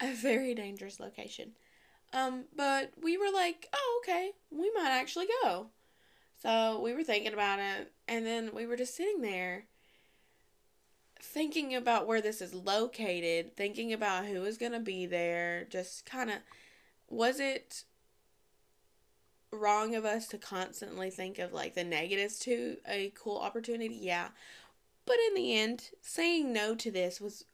a 0.00 0.14
very 0.14 0.54
dangerous 0.54 1.00
location. 1.00 1.52
Um, 2.12 2.44
but 2.54 2.92
we 3.02 3.16
were 3.16 3.32
like, 3.34 3.68
oh, 3.72 4.02
okay, 4.04 4.30
we 4.50 4.70
might 4.74 4.90
actually 4.90 5.26
go. 5.42 5.70
So 6.40 6.80
we 6.80 6.92
were 6.92 7.02
thinking 7.04 7.32
about 7.32 7.58
it, 7.58 7.92
and 8.06 8.24
then 8.26 8.50
we 8.54 8.66
were 8.66 8.76
just 8.76 8.94
sitting 8.94 9.22
there 9.22 9.64
thinking 11.22 11.74
about 11.74 12.06
where 12.08 12.20
this 12.20 12.42
is 12.42 12.52
located, 12.52 13.56
thinking 13.56 13.92
about 13.92 14.26
who 14.26 14.44
is 14.44 14.58
going 14.58 14.72
to 14.72 14.80
be 14.80 15.06
there, 15.06 15.64
just 15.70 16.04
kind 16.04 16.28
of 16.28 16.36
was 17.08 17.38
it 17.38 17.84
wrong 19.52 19.94
of 19.94 20.04
us 20.04 20.26
to 20.28 20.38
constantly 20.38 21.10
think 21.10 21.38
of 21.38 21.52
like 21.52 21.74
the 21.74 21.84
negatives 21.84 22.38
to 22.40 22.76
a 22.88 23.12
cool 23.14 23.38
opportunity? 23.38 23.98
Yeah. 24.00 24.28
But 25.06 25.16
in 25.28 25.34
the 25.34 25.56
end, 25.56 25.90
saying 26.00 26.52
no 26.52 26.74
to 26.74 26.90
this 26.90 27.20
was 27.20 27.44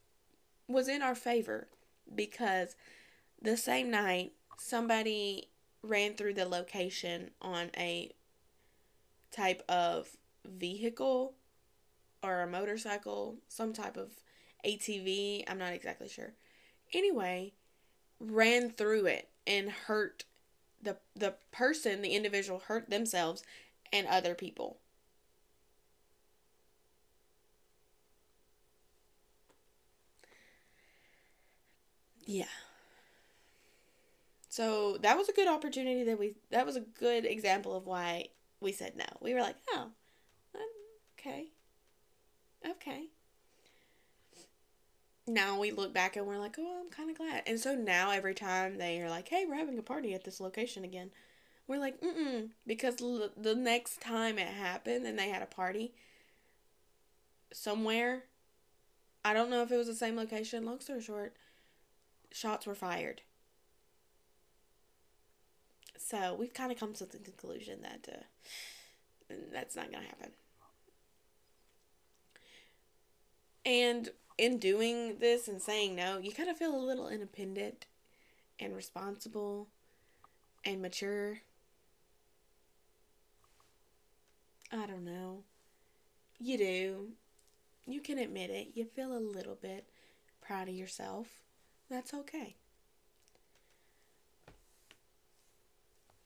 was 0.66 0.88
in 0.88 1.02
our 1.02 1.14
favor 1.14 1.68
because 2.14 2.74
the 3.40 3.56
same 3.56 3.90
night 3.90 4.32
somebody 4.58 5.48
ran 5.82 6.14
through 6.14 6.34
the 6.34 6.44
location 6.46 7.30
on 7.40 7.70
a 7.76 8.12
type 9.30 9.62
of 9.68 10.08
vehicle 10.44 11.34
or 12.22 12.40
a 12.42 12.46
motorcycle, 12.46 13.38
some 13.48 13.72
type 13.72 13.96
of 13.96 14.12
ATV, 14.64 15.44
I'm 15.48 15.58
not 15.58 15.72
exactly 15.72 16.08
sure. 16.08 16.34
Anyway, 16.92 17.54
ran 18.20 18.70
through 18.70 19.06
it 19.06 19.30
and 19.46 19.70
hurt 19.70 20.24
the 20.82 20.98
the 21.16 21.34
person, 21.52 22.02
the 22.02 22.14
individual 22.16 22.60
hurt 22.60 22.90
themselves 22.90 23.44
and 23.92 24.06
other 24.08 24.34
people. 24.34 24.78
Yeah. 32.26 32.44
So 34.50 34.96
that 34.98 35.16
was 35.16 35.28
a 35.28 35.32
good 35.32 35.48
opportunity 35.48 36.04
that 36.04 36.18
we 36.18 36.34
that 36.50 36.66
was 36.66 36.76
a 36.76 36.80
good 36.80 37.24
example 37.24 37.74
of 37.76 37.86
why 37.86 38.28
we 38.60 38.72
said 38.72 38.96
no. 38.96 39.06
We 39.20 39.34
were 39.34 39.40
like, 39.40 39.56
"Oh, 39.70 39.90
okay. 41.18 41.48
Okay." 42.64 43.08
Now 45.28 45.60
we 45.60 45.70
look 45.70 45.92
back 45.92 46.16
and 46.16 46.26
we're 46.26 46.38
like, 46.38 46.56
"Oh, 46.58 46.80
I'm 46.80 46.90
kind 46.90 47.08
of 47.10 47.16
glad." 47.16 47.42
And 47.46 47.60
so 47.60 47.74
now 47.76 48.10
every 48.10 48.34
time 48.34 48.78
they 48.78 49.00
are 49.00 49.08
like, 49.10 49.28
"Hey, 49.28 49.44
we're 49.46 49.54
having 49.56 49.78
a 49.78 49.82
party 49.82 50.12
at 50.14 50.24
this 50.24 50.40
location 50.40 50.82
again." 50.84 51.10
We're 51.68 51.78
like, 51.78 52.00
"Mm-mm," 52.00 52.50
because 52.66 53.00
l- 53.02 53.30
the 53.36 53.54
next 53.54 54.00
time 54.00 54.38
it 54.38 54.48
happened 54.48 55.06
and 55.06 55.18
they 55.18 55.28
had 55.28 55.42
a 55.42 55.46
party 55.46 55.94
somewhere, 57.52 58.24
I 59.24 59.32
don't 59.34 59.50
know 59.50 59.62
if 59.62 59.70
it 59.72 59.76
was 59.76 59.86
the 59.86 59.94
same 59.94 60.16
location. 60.16 60.64
Long 60.64 60.80
story 60.80 61.02
short, 61.02 61.36
shots 62.32 62.66
were 62.66 62.74
fired. 62.74 63.22
So 65.98 66.34
we've 66.34 66.54
kind 66.54 66.72
of 66.72 66.78
come 66.78 66.94
to 66.94 67.06
the 67.06 67.18
conclusion 67.18 67.82
that 67.82 68.08
uh, 68.10 69.34
that's 69.52 69.76
not 69.76 69.90
going 69.90 70.02
to 70.04 70.08
happen. 70.08 70.30
And 73.64 74.10
in 74.38 74.58
doing 74.58 75.18
this 75.18 75.48
and 75.48 75.60
saying 75.60 75.96
no, 75.96 76.18
you 76.18 76.32
kind 76.32 76.48
of 76.48 76.56
feel 76.56 76.74
a 76.74 76.78
little 76.78 77.08
independent 77.08 77.86
and 78.60 78.74
responsible 78.74 79.68
and 80.64 80.80
mature. 80.80 81.40
I 84.72 84.86
don't 84.86 85.04
know. 85.04 85.42
You 86.38 86.58
do. 86.58 87.08
You 87.86 88.00
can 88.00 88.18
admit 88.18 88.50
it. 88.50 88.68
You 88.74 88.84
feel 88.84 89.16
a 89.16 89.18
little 89.18 89.56
bit 89.60 89.88
proud 90.40 90.68
of 90.68 90.74
yourself. 90.74 91.28
That's 91.90 92.12
okay. 92.12 92.56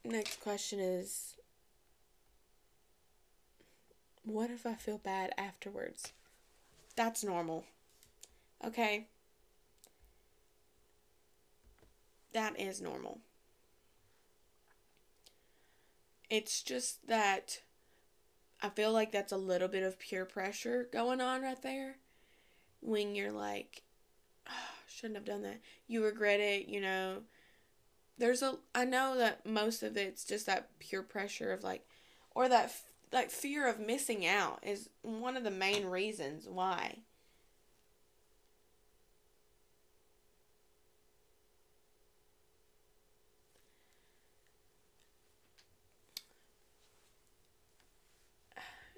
Next 0.05 0.41
question 0.41 0.81
is 0.81 1.37
What 4.25 4.51
if 4.51 4.67
I 4.67 4.75
feel 4.75 4.99
bad 4.99 5.33
afterwards? 5.39 6.13
That's 6.97 7.25
normal. 7.25 7.65
Okay? 8.65 9.07
That 12.33 12.59
is 12.59 12.81
normal. 12.81 13.21
It's 16.31 16.63
just 16.63 17.07
that 17.09 17.61
I 18.63 18.71
feel 18.71 18.93
like 18.93 19.13
that's 19.13 19.33
a 19.33 19.37
little 19.37 19.69
bit 19.69 19.83
of 19.83 19.99
peer 19.99 20.25
pressure 20.25 20.89
going 20.93 21.21
on 21.21 21.43
right 21.43 21.61
there. 21.61 21.97
When 22.81 23.15
you're 23.15 23.33
like, 23.33 23.83
oh, 24.49 24.75
shouldn't 24.89 25.17
have 25.17 25.25
done 25.25 25.43
that. 25.43 25.61
You 25.87 26.05
regret 26.05 26.41
it, 26.41 26.69
you 26.69 26.81
know, 26.81 27.23
there's 28.19 28.43
a 28.43 28.57
I 28.75 28.85
know 28.85 29.17
that 29.19 29.45
most 29.45 29.83
of 29.83 29.97
it's 29.97 30.25
just 30.25 30.47
that 30.47 30.69
pure 30.79 31.03
pressure 31.03 31.53
of 31.53 31.63
like 31.63 31.85
or 32.35 32.49
that 32.49 32.73
like 33.13 33.31
fear 33.31 33.69
of 33.69 33.79
missing 33.81 34.27
out 34.27 34.61
is 34.63 34.89
one 35.03 35.37
of 35.37 35.45
the 35.45 35.51
main 35.51 35.87
reasons 35.87 36.49
why. 36.49 36.99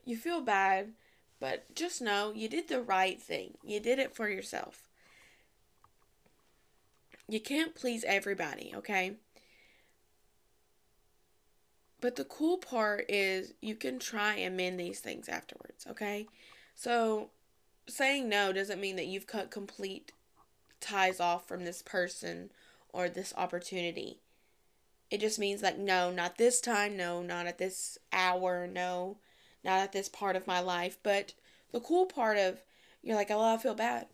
You 0.05 0.17
feel 0.17 0.41
bad, 0.41 0.95
but 1.41 1.75
just 1.75 2.01
know 2.01 2.33
you 2.33 2.49
did 2.49 2.69
the 2.69 2.81
right 2.81 3.21
thing. 3.21 3.59
You 3.63 3.81
did 3.81 3.99
it 3.99 4.15
for 4.15 4.29
yourself 4.31 4.89
you 7.29 7.41
can't 7.41 7.75
please 7.75 8.05
everybody, 8.05 8.73
okay? 8.75 9.17
But 12.05 12.17
the 12.17 12.25
cool 12.25 12.59
part 12.59 13.07
is 13.09 13.55
you 13.63 13.77
can 13.77 13.99
try 13.99 14.35
and 14.35 14.59
mend 14.59 14.79
these 14.79 15.01
things 15.01 15.27
afterwards, 15.27 15.87
okay? 15.89 16.27
So 16.75 17.31
saying 17.87 18.29
no 18.29 18.53
doesn't 18.53 18.79
mean 18.79 18.97
that 18.97 19.07
you've 19.07 19.27
cut 19.27 19.51
complete 19.51 20.13
ties 20.83 21.19
off 21.19 21.49
from 21.49 21.65
this 21.65 21.81
person 21.81 22.51
or 22.93 23.09
this 23.09 23.33
opportunity. 23.39 24.19
It 25.11 25.23
just 25.23 25.39
means 25.39 25.63
like 25.63 25.79
no, 25.79 26.11
not 26.11 26.37
this 26.37 26.61
time, 26.61 26.95
no, 26.95 27.23
not 27.23 27.47
at 27.47 27.57
this 27.57 27.97
hour, 28.13 28.67
no, 28.67 29.17
not 29.65 29.79
at 29.79 29.93
this 29.93 30.11
part 30.11 30.37
of 30.37 30.47
my 30.47 30.61
life. 30.61 30.99
But 31.03 31.33
the 31.73 31.81
cool 31.81 32.05
part 32.05 32.37
of 32.37 32.61
you're 33.03 33.17
like, 33.17 33.31
oh, 33.31 33.55
I 33.55 33.57
feel 33.57 33.75
bad 33.75 34.09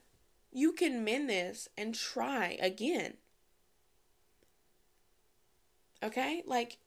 you 0.53 0.70
can 0.70 1.03
mend 1.03 1.29
this 1.29 1.68
and 1.76 1.92
try 1.92 2.57
again. 2.61 3.14
Okay? 6.05 6.44
Like 6.46 6.79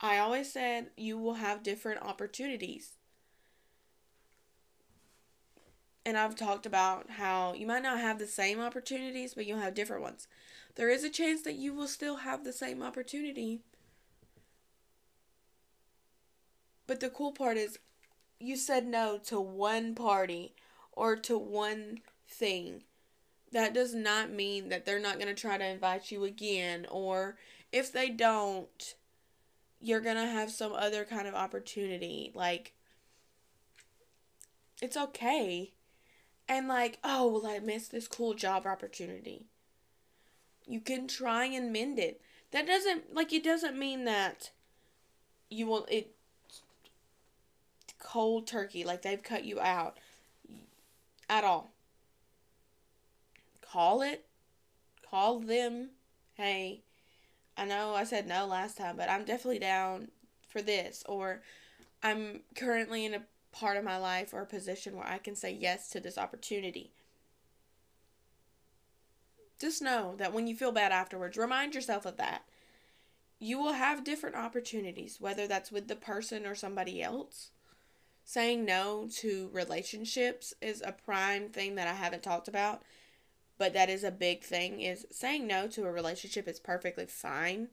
I 0.00 0.18
always 0.18 0.50
said, 0.50 0.90
you 0.96 1.18
will 1.18 1.34
have 1.34 1.62
different 1.62 2.02
opportunities. 2.02 2.96
And 6.06 6.16
I've 6.16 6.36
talked 6.36 6.64
about 6.64 7.10
how 7.10 7.52
you 7.52 7.66
might 7.66 7.82
not 7.82 8.00
have 8.00 8.18
the 8.18 8.26
same 8.26 8.58
opportunities, 8.58 9.34
but 9.34 9.44
you'll 9.44 9.58
have 9.58 9.74
different 9.74 10.02
ones. 10.02 10.26
There 10.76 10.88
is 10.88 11.04
a 11.04 11.10
chance 11.10 11.42
that 11.42 11.56
you 11.56 11.74
will 11.74 11.88
still 11.88 12.16
have 12.16 12.44
the 12.44 12.52
same 12.52 12.82
opportunity. 12.82 13.60
But 16.86 17.00
the 17.00 17.10
cool 17.10 17.32
part 17.32 17.58
is 17.58 17.78
you 18.38 18.56
said 18.56 18.86
no 18.86 19.18
to 19.26 19.38
one 19.38 19.94
party 19.94 20.54
or 20.92 21.14
to 21.16 21.36
one 21.36 21.98
thing 22.26 22.84
that 23.52 23.74
does 23.74 23.94
not 23.94 24.30
mean 24.30 24.70
that 24.70 24.86
they're 24.86 24.98
not 24.98 25.18
going 25.18 25.32
to 25.32 25.40
try 25.40 25.58
to 25.58 25.66
invite 25.66 26.10
you 26.10 26.24
again 26.24 26.86
or 26.90 27.36
if 27.72 27.92
they 27.92 28.08
don't 28.08 28.94
you're 29.80 30.00
going 30.00 30.16
to 30.16 30.26
have 30.26 30.50
some 30.50 30.72
other 30.72 31.04
kind 31.04 31.26
of 31.26 31.34
opportunity 31.34 32.30
like 32.34 32.72
it's 34.80 34.96
okay 34.96 35.72
and 36.48 36.68
like 36.68 36.98
oh 37.04 37.26
well 37.28 37.46
i 37.46 37.58
missed 37.58 37.92
this 37.92 38.08
cool 38.08 38.34
job 38.34 38.66
opportunity 38.66 39.46
you 40.66 40.80
can 40.80 41.06
try 41.06 41.44
and 41.44 41.72
mend 41.72 41.98
it 41.98 42.20
that 42.50 42.66
doesn't 42.66 43.14
like 43.14 43.32
it 43.32 43.44
doesn't 43.44 43.78
mean 43.78 44.04
that 44.04 44.50
you 45.48 45.66
will 45.66 45.86
it 45.90 46.14
cold 47.98 48.46
turkey 48.46 48.84
like 48.84 49.02
they've 49.02 49.22
cut 49.22 49.44
you 49.44 49.60
out 49.60 49.98
at 51.28 51.44
all 51.44 51.72
call 53.70 54.02
it. 54.02 54.26
Call 55.08 55.40
them. 55.40 55.90
Hey, 56.34 56.82
I 57.60 57.66
know 57.66 57.94
I 57.94 58.04
said 58.04 58.26
no 58.26 58.46
last 58.46 58.78
time, 58.78 58.96
but 58.96 59.10
I'm 59.10 59.26
definitely 59.26 59.58
down 59.58 60.08
for 60.48 60.62
this. 60.62 61.04
Or 61.06 61.42
I'm 62.02 62.40
currently 62.56 63.04
in 63.04 63.12
a 63.12 63.24
part 63.52 63.76
of 63.76 63.84
my 63.84 63.98
life 63.98 64.32
or 64.32 64.40
a 64.40 64.46
position 64.46 64.96
where 64.96 65.06
I 65.06 65.18
can 65.18 65.36
say 65.36 65.52
yes 65.52 65.90
to 65.90 66.00
this 66.00 66.16
opportunity. 66.16 66.90
Just 69.60 69.82
know 69.82 70.14
that 70.16 70.32
when 70.32 70.46
you 70.46 70.56
feel 70.56 70.72
bad 70.72 70.90
afterwards, 70.90 71.36
remind 71.36 71.74
yourself 71.74 72.06
of 72.06 72.16
that. 72.16 72.44
You 73.38 73.58
will 73.58 73.74
have 73.74 74.04
different 74.04 74.36
opportunities, 74.36 75.20
whether 75.20 75.46
that's 75.46 75.70
with 75.70 75.86
the 75.86 75.96
person 75.96 76.46
or 76.46 76.54
somebody 76.54 77.02
else. 77.02 77.50
Saying 78.24 78.64
no 78.64 79.06
to 79.16 79.50
relationships 79.52 80.54
is 80.62 80.80
a 80.80 80.92
prime 80.92 81.50
thing 81.50 81.74
that 81.74 81.88
I 81.88 81.94
haven't 81.94 82.22
talked 82.22 82.48
about, 82.48 82.80
but 83.60 83.74
that 83.74 83.90
is 83.90 84.04
a 84.04 84.10
big 84.10 84.42
thing 84.42 84.80
is 84.80 85.06
saying 85.10 85.46
no 85.46 85.68
to 85.68 85.84
a 85.84 85.92
relationship 85.92 86.48
is 86.48 86.58
perfectly 86.58 87.04
fine. 87.04 87.68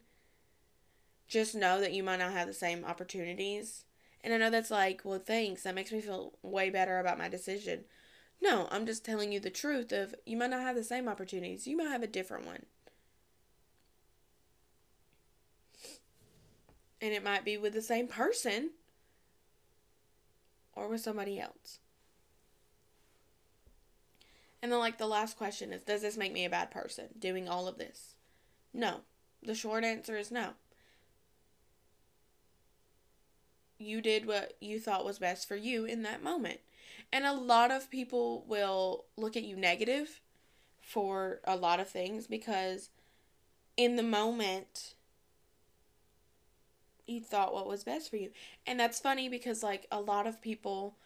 Just 1.30 1.56
know 1.56 1.80
that 1.80 1.94
you 1.94 2.04
might 2.04 2.20
not 2.20 2.34
have 2.34 2.46
the 2.46 2.54
same 2.54 2.84
opportunities. 2.84 3.86
And 4.22 4.34
I 4.34 4.38
know 4.38 4.50
that's 4.50 4.70
like, 4.70 5.04
well, 5.06 5.18
thanks. 5.18 5.64
That 5.64 5.76
makes 5.76 5.94
me 5.94 6.02
feel 6.02 6.34
way 6.42 6.70
better 6.70 7.00
about 7.00 7.18
my 7.18 7.30
decision. 7.30 7.86
No, 8.42 8.68
I'm 8.70 8.86
just 8.86 9.06
telling 9.06 9.32
you 9.32 9.40
the 9.40 9.50
truth 9.50 9.94
of 9.94 10.14
you 10.26 10.36
might 10.36 10.50
not 10.50 10.60
have 10.60 10.76
the 10.76 10.84
same 10.84 11.08
opportunities. 11.08 11.68
You 11.68 11.78
might 11.78 11.92
have 11.92 12.04
a 12.04 12.08
different 12.08 12.46
one. 12.46 12.66
And 17.00 17.14
it 17.14 17.24
might 17.24 17.46
be 17.46 17.58
with 17.58 17.72
the 17.72 17.82
same 17.82 18.10
person 18.10 18.72
or 20.76 20.90
with 20.90 21.00
somebody 21.00 21.40
else. 21.40 21.80
And 24.62 24.72
then, 24.72 24.80
like, 24.80 24.98
the 24.98 25.08
last 25.08 25.38
question 25.38 25.72
is 25.72 25.84
Does 25.84 26.02
this 26.02 26.18
make 26.18 26.34
me 26.34 26.46
a 26.46 26.50
bad 26.50 26.72
person 26.72 27.08
doing 27.18 27.48
all 27.48 27.68
of 27.68 27.78
this? 27.78 28.16
No. 28.74 29.02
The 29.44 29.56
short 29.56 29.84
answer 29.84 30.18
is 30.18 30.32
no. 30.32 30.52
You 33.78 34.02
did 34.02 34.26
what 34.26 34.54
you 34.60 34.80
thought 34.80 35.06
was 35.06 35.20
best 35.20 35.48
for 35.48 35.56
you 35.56 35.86
in 35.86 36.02
that 36.02 36.24
moment. 36.24 36.60
And 37.12 37.26
a 37.26 37.34
lot 37.34 37.72
of 37.72 37.92
people 37.92 38.44
will 38.48 39.06
look 39.16 39.38
at 39.38 39.44
you 39.44 39.56
negative 39.56 40.22
for 40.82 41.42
a 41.44 41.56
lot 41.56 41.80
of 41.80 41.90
things 41.90 42.28
because 42.28 42.90
in 43.76 43.96
the 43.96 44.04
moment 44.04 44.96
you 47.06 47.22
thought 47.22 47.54
what 47.54 47.68
was 47.68 47.84
best 47.84 48.10
for 48.10 48.18
you. 48.18 48.32
And 48.66 48.80
that's 48.80 49.00
funny 49.00 49.30
because 49.30 49.64
like 49.64 49.88
a 49.92 50.02
lot 50.02 50.28
of 50.28 50.42
people 50.42 50.98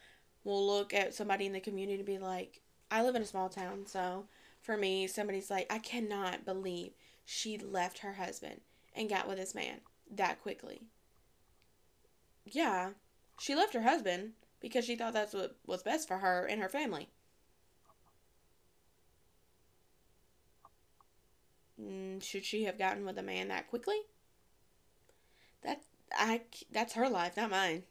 will 0.43 0.65
look 0.65 0.93
at 0.93 1.13
somebody 1.13 1.45
in 1.45 1.53
the 1.53 1.59
community 1.59 1.97
and 1.97 2.05
be 2.05 2.17
like, 2.17 2.61
I 2.91 3.01
live 3.01 3.15
in 3.15 3.21
a 3.21 3.25
small 3.25 3.47
town, 3.47 3.85
so 3.87 4.25
for 4.61 4.75
me, 4.75 5.07
somebody's 5.07 5.49
like, 5.49 5.65
I 5.71 5.79
cannot 5.79 6.45
believe 6.45 6.91
she 7.25 7.57
left 7.57 7.99
her 7.99 8.13
husband 8.13 8.59
and 8.93 9.09
got 9.09 9.27
with 9.27 9.37
this 9.37 9.55
man 9.55 9.79
that 10.13 10.41
quickly. 10.41 10.81
Yeah, 12.45 12.91
she 13.39 13.55
left 13.55 13.73
her 13.73 13.83
husband 13.83 14.33
because 14.59 14.83
she 14.85 14.97
thought 14.97 15.13
that's 15.13 15.33
what 15.33 15.55
was 15.65 15.83
best 15.83 16.07
for 16.07 16.17
her 16.17 16.45
and 16.45 16.61
her 16.61 16.67
family. 16.69 17.07
Mm, 21.81 22.21
should 22.21 22.45
she 22.45 22.65
have 22.65 22.77
gotten 22.77 23.05
with 23.05 23.17
a 23.17 23.23
man 23.23 23.47
that 23.47 23.67
quickly? 23.69 24.01
That 25.63 25.81
I 26.15 26.41
that's 26.71 26.93
her 26.93 27.09
life, 27.09 27.37
not 27.37 27.49
mine. 27.49 27.83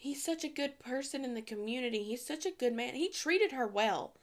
He's 0.00 0.24
such 0.24 0.44
a 0.44 0.48
good 0.48 0.78
person 0.78 1.26
in 1.26 1.34
the 1.34 1.42
community. 1.42 2.02
He's 2.02 2.26
such 2.26 2.46
a 2.46 2.50
good 2.50 2.72
man. 2.72 2.94
He 2.94 3.10
treated 3.10 3.52
her 3.52 3.66
well. 3.66 4.14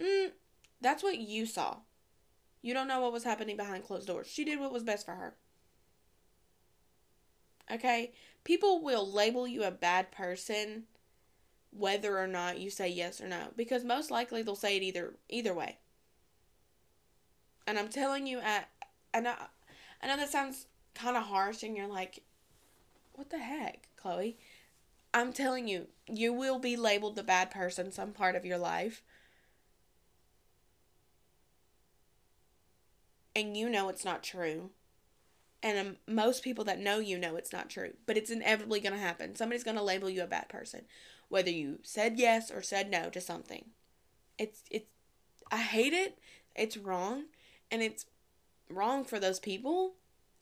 Mm, 0.00 0.32
that's 0.80 1.00
what 1.00 1.18
you 1.18 1.46
saw. 1.46 1.76
You 2.60 2.74
don't 2.74 2.88
know 2.88 2.98
what 2.98 3.12
was 3.12 3.22
happening 3.22 3.56
behind 3.56 3.84
closed 3.84 4.08
doors. 4.08 4.26
She 4.26 4.44
did 4.44 4.58
what 4.58 4.72
was 4.72 4.82
best 4.82 5.06
for 5.06 5.14
her. 5.14 5.36
Okay? 7.70 8.14
People 8.42 8.82
will 8.82 9.08
label 9.08 9.46
you 9.46 9.62
a 9.62 9.70
bad 9.70 10.10
person 10.10 10.86
whether 11.70 12.18
or 12.18 12.26
not 12.26 12.58
you 12.58 12.68
say 12.68 12.88
yes 12.88 13.20
or 13.20 13.28
no 13.28 13.52
because 13.56 13.84
most 13.84 14.10
likely 14.10 14.42
they'll 14.42 14.56
say 14.56 14.76
it 14.76 14.82
either 14.82 15.14
either 15.28 15.54
way. 15.54 15.78
And 17.64 17.78
I'm 17.78 17.90
telling 17.90 18.26
you 18.26 18.40
at 18.40 18.68
I, 19.14 19.18
I 19.18 20.06
know 20.08 20.16
that 20.16 20.30
sounds 20.30 20.66
kind 20.96 21.16
of 21.16 21.22
harsh 21.22 21.62
and 21.62 21.76
you're 21.76 21.86
like 21.86 22.24
what 23.12 23.30
the 23.30 23.38
heck, 23.38 23.88
Chloe? 23.96 24.36
I'm 25.16 25.32
telling 25.32 25.66
you, 25.66 25.86
you 26.06 26.34
will 26.34 26.58
be 26.58 26.76
labeled 26.76 27.16
the 27.16 27.22
bad 27.22 27.50
person 27.50 27.90
some 27.90 28.12
part 28.12 28.36
of 28.36 28.44
your 28.44 28.58
life. 28.58 29.02
And 33.34 33.56
you 33.56 33.70
know 33.70 33.88
it's 33.88 34.04
not 34.04 34.22
true. 34.22 34.72
And 35.62 35.78
um, 35.78 35.96
most 36.06 36.44
people 36.44 36.64
that 36.64 36.78
know 36.80 36.98
you 36.98 37.16
know 37.16 37.36
it's 37.36 37.50
not 37.50 37.70
true. 37.70 37.94
But 38.04 38.18
it's 38.18 38.30
inevitably 38.30 38.80
going 38.80 38.92
to 38.92 38.98
happen. 38.98 39.34
Somebody's 39.34 39.64
going 39.64 39.78
to 39.78 39.82
label 39.82 40.10
you 40.10 40.22
a 40.22 40.26
bad 40.26 40.50
person. 40.50 40.82
Whether 41.30 41.50
you 41.50 41.78
said 41.82 42.18
yes 42.18 42.50
or 42.50 42.60
said 42.60 42.90
no 42.90 43.08
to 43.08 43.20
something. 43.22 43.70
It's 44.38 44.64
it's 44.70 44.90
i 45.50 45.62
hate 45.62 45.94
it. 45.94 46.18
It's 46.54 46.76
wrong. 46.76 47.24
And 47.70 47.80
it's 47.80 48.04
wrong 48.68 49.02
for 49.02 49.18
those 49.18 49.40
people. 49.40 49.94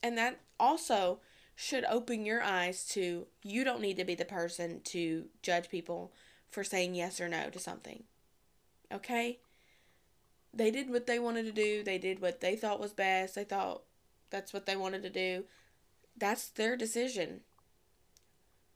And 0.02 0.18
that 0.18 0.40
also 0.58 1.20
should 1.54 1.84
open 1.84 2.26
your 2.26 2.42
eyes 2.42 2.84
to 2.86 3.26
you 3.42 3.64
don't 3.64 3.80
need 3.80 3.96
to 3.96 4.04
be 4.04 4.14
the 4.14 4.24
person 4.24 4.80
to 4.84 5.26
judge 5.42 5.68
people 5.68 6.12
for 6.50 6.64
saying 6.64 6.94
yes 6.94 7.20
or 7.20 7.28
no 7.28 7.48
to 7.50 7.58
something 7.58 8.04
okay 8.92 9.38
they 10.52 10.70
did 10.70 10.90
what 10.90 11.06
they 11.06 11.18
wanted 11.18 11.44
to 11.44 11.52
do 11.52 11.82
they 11.82 11.98
did 11.98 12.20
what 12.20 12.40
they 12.40 12.56
thought 12.56 12.80
was 12.80 12.92
best 12.92 13.34
they 13.34 13.44
thought 13.44 13.82
that's 14.34 14.52
what 14.52 14.66
they 14.66 14.74
wanted 14.74 15.02
to 15.04 15.10
do. 15.10 15.44
That's 16.16 16.48
their 16.48 16.76
decision. 16.76 17.42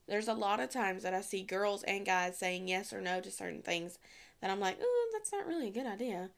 There's 0.07 0.29
a 0.29 0.35
lot 0.35 0.61
of 0.61 0.71
times 0.71 1.03
that 1.03 1.15
I 1.15 1.21
see 1.21 1.43
girls 1.43 1.83
and 1.83 2.07
guys 2.07 2.39
saying 2.39 2.69
yes 2.69 2.93
or 2.93 3.01
no 3.01 3.21
to 3.21 3.31
certain 3.31 3.63
things 3.63 3.99
that 4.41 4.53
I'm 4.53 4.61
like, 4.61 4.79
oh, 4.81 5.11
that's 5.13 5.33
not 5.33 5.49
really 5.49 5.67
a 5.67 5.73
good 5.73 5.87
idea. 5.87 6.31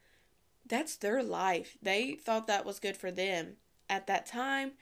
That's 0.66 0.96
their 0.96 1.22
life. 1.22 1.76
They 1.82 2.14
thought 2.14 2.46
that 2.46 2.64
was 2.64 2.80
good 2.80 2.96
for 2.96 3.10
them 3.10 3.56
at 3.90 4.06
that 4.06 4.24
time. 4.24 4.72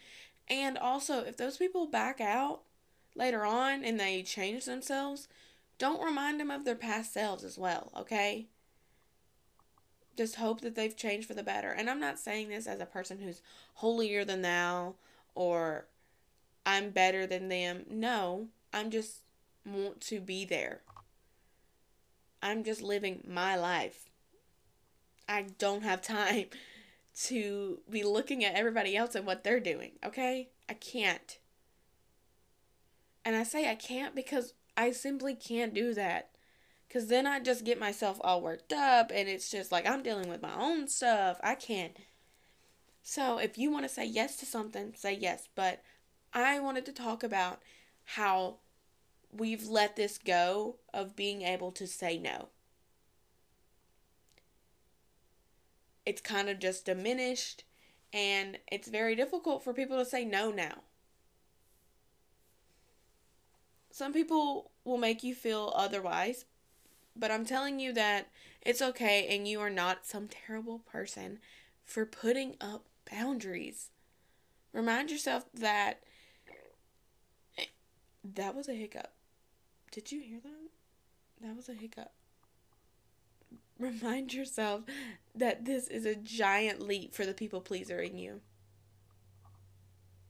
And 0.50 0.78
also, 0.78 1.20
if 1.20 1.36
those 1.36 1.58
people 1.58 1.86
back 1.86 2.20
out 2.20 2.62
later 3.14 3.44
on 3.44 3.84
and 3.84 3.98
they 3.98 4.22
change 4.22 4.64
themselves, 4.64 5.28
don't 5.78 6.02
remind 6.02 6.40
them 6.40 6.50
of 6.50 6.64
their 6.64 6.74
past 6.74 7.12
selves 7.12 7.44
as 7.44 7.58
well, 7.58 7.92
okay? 7.96 8.46
just 10.18 10.34
hope 10.34 10.60
that 10.62 10.74
they've 10.74 10.96
changed 10.96 11.28
for 11.28 11.34
the 11.34 11.44
better. 11.44 11.70
And 11.70 11.88
I'm 11.88 12.00
not 12.00 12.18
saying 12.18 12.48
this 12.48 12.66
as 12.66 12.80
a 12.80 12.86
person 12.86 13.20
who's 13.20 13.40
holier 13.74 14.24
than 14.24 14.42
thou 14.42 14.96
or 15.36 15.86
I'm 16.66 16.90
better 16.90 17.24
than 17.24 17.48
them. 17.48 17.84
No, 17.88 18.48
I'm 18.74 18.90
just 18.90 19.20
want 19.64 20.00
to 20.02 20.20
be 20.20 20.44
there. 20.44 20.80
I'm 22.42 22.64
just 22.64 22.82
living 22.82 23.22
my 23.28 23.54
life. 23.54 24.10
I 25.28 25.46
don't 25.56 25.84
have 25.84 26.02
time 26.02 26.46
to 27.24 27.80
be 27.90 28.02
looking 28.02 28.44
at 28.44 28.54
everybody 28.54 28.96
else 28.96 29.14
and 29.14 29.26
what 29.26 29.42
they're 29.42 29.60
doing, 29.60 29.92
okay? 30.04 30.50
I 30.68 30.74
can't. 30.74 31.38
And 33.24 33.34
I 33.34 33.42
say 33.42 33.68
I 33.68 33.74
can't 33.74 34.14
because 34.14 34.54
I 34.76 34.92
simply 34.92 35.34
can't 35.34 35.74
do 35.74 35.94
that. 35.94 36.30
Because 36.86 37.08
then 37.08 37.26
I 37.26 37.40
just 37.40 37.64
get 37.64 37.78
myself 37.78 38.18
all 38.22 38.40
worked 38.40 38.72
up 38.72 39.10
and 39.12 39.28
it's 39.28 39.50
just 39.50 39.70
like 39.70 39.86
I'm 39.86 40.02
dealing 40.02 40.30
with 40.30 40.40
my 40.40 40.54
own 40.54 40.88
stuff. 40.88 41.38
I 41.42 41.54
can't. 41.54 41.96
So 43.02 43.38
if 43.38 43.58
you 43.58 43.70
want 43.70 43.84
to 43.84 43.90
say 43.92 44.06
yes 44.06 44.36
to 44.36 44.46
something, 44.46 44.94
say 44.96 45.12
yes. 45.12 45.48
But 45.54 45.82
I 46.32 46.60
wanted 46.60 46.86
to 46.86 46.92
talk 46.92 47.22
about 47.22 47.60
how 48.04 48.58
we've 49.32 49.66
let 49.66 49.96
this 49.96 50.18
go 50.18 50.76
of 50.94 51.16
being 51.16 51.42
able 51.42 51.72
to 51.72 51.86
say 51.86 52.16
no. 52.16 52.48
It's 56.08 56.22
kind 56.22 56.48
of 56.48 56.58
just 56.58 56.86
diminished 56.86 57.64
and 58.14 58.56
it's 58.72 58.88
very 58.88 59.14
difficult 59.14 59.62
for 59.62 59.74
people 59.74 59.98
to 59.98 60.06
say 60.06 60.24
no 60.24 60.50
now. 60.50 60.84
Some 63.90 64.14
people 64.14 64.70
will 64.84 64.96
make 64.96 65.22
you 65.22 65.34
feel 65.34 65.70
otherwise, 65.76 66.46
but 67.14 67.30
I'm 67.30 67.44
telling 67.44 67.78
you 67.78 67.92
that 67.92 68.30
it's 68.62 68.80
okay 68.80 69.26
and 69.28 69.46
you 69.46 69.60
are 69.60 69.68
not 69.68 70.06
some 70.06 70.28
terrible 70.28 70.78
person 70.78 71.40
for 71.84 72.06
putting 72.06 72.56
up 72.58 72.86
boundaries. 73.10 73.90
Remind 74.72 75.10
yourself 75.10 75.44
that 75.52 76.00
eh, 77.58 77.64
that 78.24 78.54
was 78.54 78.66
a 78.66 78.74
hiccup. 78.74 79.12
Did 79.90 80.10
you 80.10 80.22
hear 80.22 80.40
that? 80.42 81.46
That 81.46 81.54
was 81.54 81.68
a 81.68 81.74
hiccup. 81.74 82.12
Remind 83.80 84.32
yourself 84.32 84.82
that 85.34 85.64
this 85.64 85.86
is 85.88 86.04
a 86.04 86.14
giant 86.14 86.80
leap 86.80 87.14
for 87.14 87.24
the 87.24 87.34
people 87.34 87.60
pleaser 87.60 88.00
in 88.00 88.18
you. 88.18 88.40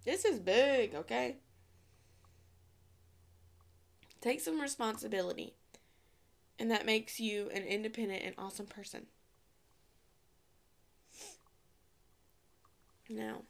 This 0.05 0.25
is 0.25 0.39
big, 0.39 0.95
okay? 0.95 1.37
Take 4.21 4.41
some 4.41 4.61
responsibility 4.61 5.55
and 6.59 6.71
that 6.71 6.87
makes 6.87 7.21
you 7.21 7.51
an 7.55 7.63
independent 7.63 8.23
and 8.25 8.35
awesome 8.37 8.67
person. 8.67 9.07
Now, 13.09 13.43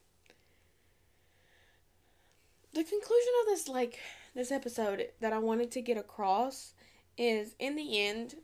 the 2.73 2.85
conclusion 2.85 3.33
of 3.41 3.47
this 3.47 3.67
like 3.67 3.99
this 4.35 4.53
episode 4.53 5.09
that 5.21 5.33
I 5.33 5.39
wanted 5.39 5.71
to 5.73 5.83
get 5.83 5.97
across 5.97 6.75
is 7.17 7.57
in 7.59 7.75
the 7.75 7.99
end 7.99 8.37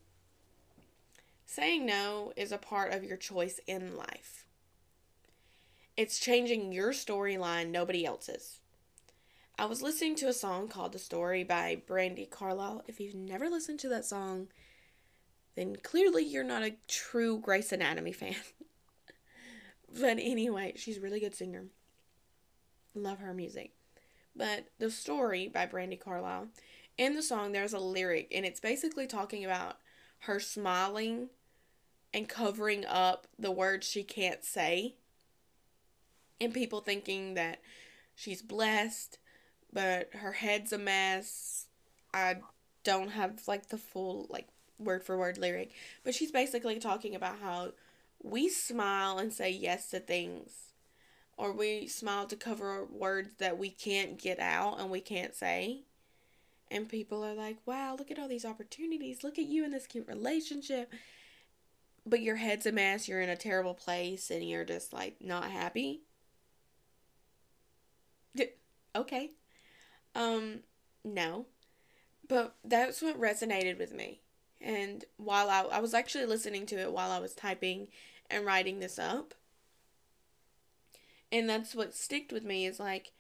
Saying 1.46 1.87
no 1.87 2.33
is 2.37 2.52
a 2.52 2.59
part 2.59 2.92
of 2.92 3.04
your 3.04 3.16
choice 3.16 3.61
in 3.66 3.96
life. 3.96 4.46
It's 5.96 6.18
changing 6.18 6.72
your 6.72 6.92
storyline, 6.92 7.70
nobody 7.70 8.04
else's. 8.04 8.61
I 9.57 9.66
was 9.66 9.83
listening 9.83 10.16
to 10.16 10.28
a 10.28 10.33
song 10.33 10.66
called 10.66 10.92
The 10.92 10.98
Story 10.98 11.44
by 11.44 11.80
Brandi 11.88 12.28
Carlile. 12.28 12.83
If 12.88 12.98
you've 12.98 13.14
never 13.14 13.48
listened 13.48 13.78
to 13.80 13.88
that 13.90 14.04
song, 14.04 14.48
then 15.54 15.76
clearly 15.76 16.24
you're 16.24 16.42
not 16.42 16.64
a 16.64 16.74
true 16.88 17.38
Grey's 17.38 17.72
Anatomy 17.72 18.11
fan. 18.11 18.35
but 20.00 20.18
anyway, 20.18 20.72
she's 20.76 20.98
a 20.98 21.00
really 21.00 21.20
good 21.20 21.37
singer. 21.37 21.66
Love 22.96 23.20
her 23.20 23.33
music. 23.33 23.70
But 24.35 24.66
The 24.80 24.90
Story 24.90 25.46
by 25.46 25.66
Brandi 25.66 26.00
Carlile, 26.00 26.48
in 26.98 27.14
the 27.14 27.22
song 27.22 27.52
there's 27.52 27.72
a 27.72 27.78
lyric 27.78 28.33
and 28.35 28.44
it's 28.44 28.61
basically 28.61 29.07
talking 29.07 29.44
about 29.44 29.76
her 30.20 30.40
smiling 30.40 31.29
and 32.12 32.29
covering 32.29 32.85
up 32.87 33.27
the 33.38 33.50
words 33.50 33.87
she 33.87 34.03
can't 34.03 34.44
say. 34.44 34.94
And 36.40 36.53
people 36.53 36.81
thinking 36.81 37.35
that 37.35 37.61
she's 38.14 38.42
blessed 38.42 39.18
but 39.74 40.09
her 40.14 40.33
head's 40.33 40.72
a 40.72 40.79
mess. 40.79 41.66
I 42.14 42.37
don't 42.85 43.11
have 43.11 43.42
like 43.46 43.68
the 43.68 43.77
full 43.77 44.27
like 44.31 44.46
word 44.79 45.03
for 45.03 45.18
word 45.18 45.37
lyric, 45.37 45.72
but 46.05 46.14
she's 46.14 46.31
basically 46.31 46.79
talking 46.79 47.14
about 47.14 47.40
how 47.40 47.72
we 48.22 48.48
smile 48.48 49.18
and 49.18 49.33
say 49.33 49.50
yes 49.50 49.90
to 49.90 50.00
things 50.00 50.50
or 51.37 51.53
we 51.53 51.88
smile 51.88 52.27
to 52.27 52.37
cover 52.37 52.87
words 52.87 53.35
that 53.38 53.59
we 53.59 53.68
can't 53.68 54.18
get 54.18 54.38
out 54.38 54.81
and 54.81 54.88
we 54.88 55.00
can't 55.00 55.35
say. 55.35 55.83
And 56.70 56.88
people 56.88 57.24
are 57.24 57.35
like, 57.35 57.59
wow, 57.66 57.94
look 57.96 58.11
at 58.11 58.18
all 58.18 58.29
these 58.29 58.44
opportunities. 58.44 59.22
Look 59.22 59.38
at 59.38 59.46
you 59.46 59.64
in 59.64 59.70
this 59.70 59.87
cute 59.87 60.09
relationship. 60.09 60.92
But 62.07 62.20
your 62.20 62.37
head's 62.37 62.66
a 62.66 62.72
mess. 62.72 63.09
You're 63.09 63.20
in 63.20 63.29
a 63.29 63.37
terrible 63.37 63.74
place 63.74 64.31
and 64.31 64.48
you're 64.48 64.64
just 64.64 64.92
like 64.92 65.16
not 65.20 65.50
happy. 65.50 66.03
Okay. 68.96 69.33
Um, 70.14 70.61
no. 71.05 71.46
But 72.29 72.55
that's 72.64 73.03
what 73.03 73.20
resonated 73.20 73.79
with 73.79 73.92
me. 73.92 74.20
And 74.61 75.05
while 75.16 75.50
I, 75.50 75.77
I 75.77 75.81
was 75.81 75.94
actually 75.94 76.27
listening 76.27 76.64
to 76.66 76.77
it 76.77 76.92
while 76.92 77.11
I 77.11 77.18
was 77.18 77.35
typing 77.35 77.88
and 78.31 78.46
writing 78.46 78.81
this 78.81 78.98
up. 78.98 79.35
And 81.31 81.48
that's 81.48 81.74
what 81.74 81.94
sticked 81.94 82.33
with 82.33 82.44
me 82.44 82.64
is 82.64 82.79
like 82.79 83.12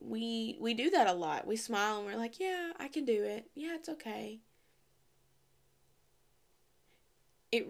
we 0.00 0.56
we 0.60 0.74
do 0.74 0.90
that 0.90 1.06
a 1.06 1.12
lot. 1.12 1.46
We 1.46 1.56
smile 1.56 1.98
and 1.98 2.06
we're 2.06 2.16
like, 2.16 2.38
"Yeah, 2.40 2.72
I 2.78 2.88
can 2.88 3.04
do 3.04 3.24
it. 3.24 3.50
Yeah, 3.54 3.74
it's 3.74 3.88
okay." 3.88 4.40
It 7.52 7.66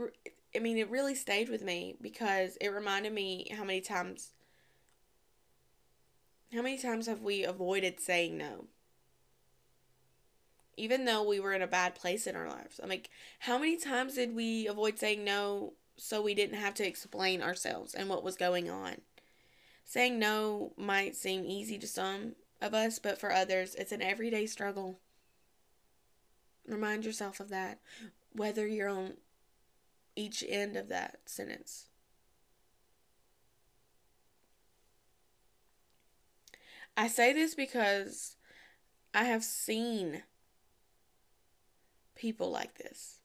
I 0.55 0.59
mean, 0.59 0.79
it 0.79 0.91
really 0.91 1.15
stayed 1.15 1.49
with 1.49 1.63
me 1.63 1.97
because 2.01 2.57
it 2.61 2.69
reminded 2.69 3.13
me 3.13 3.49
how 3.57 3.65
many 3.65 3.81
times 3.81 4.33
how 6.53 6.63
many 6.63 6.79
times 6.79 7.07
have 7.07 7.23
we 7.23 7.45
avoided 7.45 8.01
saying 8.01 8.37
no? 8.39 8.67
Even 10.77 11.05
though 11.05 11.23
we 11.23 11.41
were 11.41 11.53
in 11.53 11.63
a 11.63 11.67
bad 11.67 11.95
place 11.95 12.27
in 12.27 12.37
our 12.37 12.49
lives. 12.49 12.79
I'm 12.83 12.89
like, 12.89 13.11
how 13.41 13.59
many 13.59 13.77
times 13.77 14.15
did 14.15 14.35
we 14.35 14.67
avoid 14.67 14.99
saying 14.99 15.25
no 15.25 15.75
so 15.97 16.21
we 16.23 16.35
didn't 16.35 16.59
have 16.59 16.75
to 16.75 16.87
explain 16.87 17.43
ourselves 17.43 17.95
and 17.95 18.09
what 18.09 18.23
was 18.25 18.37
going 18.37 18.71
on? 18.71 19.01
Saying 19.89 20.19
no 20.19 20.73
might 20.77 21.15
seem 21.15 21.45
easy 21.45 21.79
to 21.79 21.87
some 21.87 22.35
of 22.61 22.75
us, 22.75 22.99
but 22.99 23.21
for 23.21 23.33
others, 23.33 23.77
it's 23.77 23.93
an 23.93 24.03
everyday 24.03 24.45
struggle. 24.47 24.99
Remind 26.67 27.05
yourself 27.05 27.39
of 27.39 27.51
that, 27.51 27.79
whether 28.33 28.67
you're 28.67 28.89
on 28.89 29.15
each 30.17 30.45
end 30.47 30.77
of 30.77 30.89
that 30.89 31.21
sentence. 31.25 31.87
I 36.97 37.07
say 37.07 37.33
this 37.33 37.55
because 37.55 38.37
I 39.15 39.25
have 39.25 39.45
seen 39.45 40.25
people 42.17 42.51
like 42.51 42.77
this. 42.77 43.21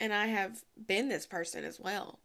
And 0.00 0.12
I 0.12 0.26
have 0.26 0.64
been 0.86 1.08
this 1.08 1.26
person 1.26 1.64
as 1.64 1.78
well. 1.78 2.18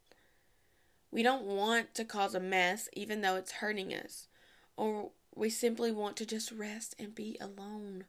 We 1.13 1.21
don't 1.21 1.43
want 1.43 1.93
to 1.93 2.05
cause 2.05 2.33
a 2.33 2.39
mess 2.39 2.89
even 2.93 3.21
though 3.21 3.35
it's 3.35 3.51
hurting 3.51 3.93
us. 3.93 4.27
Or 4.75 5.11
we 5.35 5.47
simply 5.51 5.91
want 5.91 6.17
to 6.17 6.25
just 6.25 6.51
rest 6.51 6.95
and 6.97 7.13
be 7.13 7.37
alone. 7.39 8.05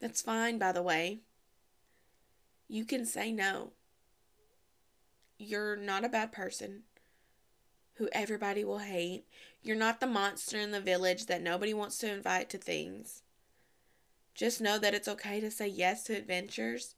That's 0.00 0.20
fine, 0.20 0.58
by 0.58 0.72
the 0.72 0.82
way. 0.82 1.20
You 2.68 2.84
can 2.84 3.06
say 3.06 3.32
no. 3.32 3.72
You're 5.38 5.76
not 5.76 6.04
a 6.04 6.10
bad 6.10 6.30
person 6.30 6.82
who 7.94 8.10
everybody 8.12 8.62
will 8.62 8.78
hate. 8.78 9.24
You're 9.62 9.76
not 9.76 10.00
the 10.00 10.06
monster 10.06 10.58
in 10.58 10.72
the 10.72 10.80
village 10.80 11.24
that 11.24 11.42
nobody 11.42 11.72
wants 11.72 11.96
to 11.98 12.12
invite 12.12 12.50
to 12.50 12.58
things. 12.58 13.22
Just 14.34 14.60
know 14.60 14.78
that 14.78 14.92
it's 14.92 15.08
okay 15.08 15.40
to 15.40 15.50
say 15.50 15.68
yes 15.68 16.02
to 16.04 16.16
adventures 16.16 16.96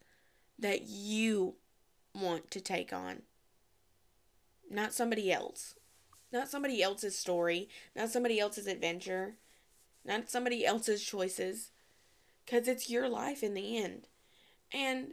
that 0.59 0.83
you 0.83 1.55
want 2.12 2.50
to 2.50 2.61
take 2.61 2.92
on. 2.92 3.22
Not 4.72 4.94
somebody 4.94 5.30
else. 5.30 5.74
Not 6.32 6.48
somebody 6.48 6.82
else's 6.82 7.16
story. 7.16 7.68
Not 7.94 8.08
somebody 8.08 8.40
else's 8.40 8.66
adventure. 8.66 9.35
Not 10.02 10.30
somebody 10.30 10.64
else's 10.64 11.04
choices. 11.04 11.70
Because 12.44 12.66
it's 12.66 12.88
your 12.88 13.06
life 13.08 13.42
in 13.42 13.52
the 13.52 13.76
end. 13.76 14.08
And 14.72 15.12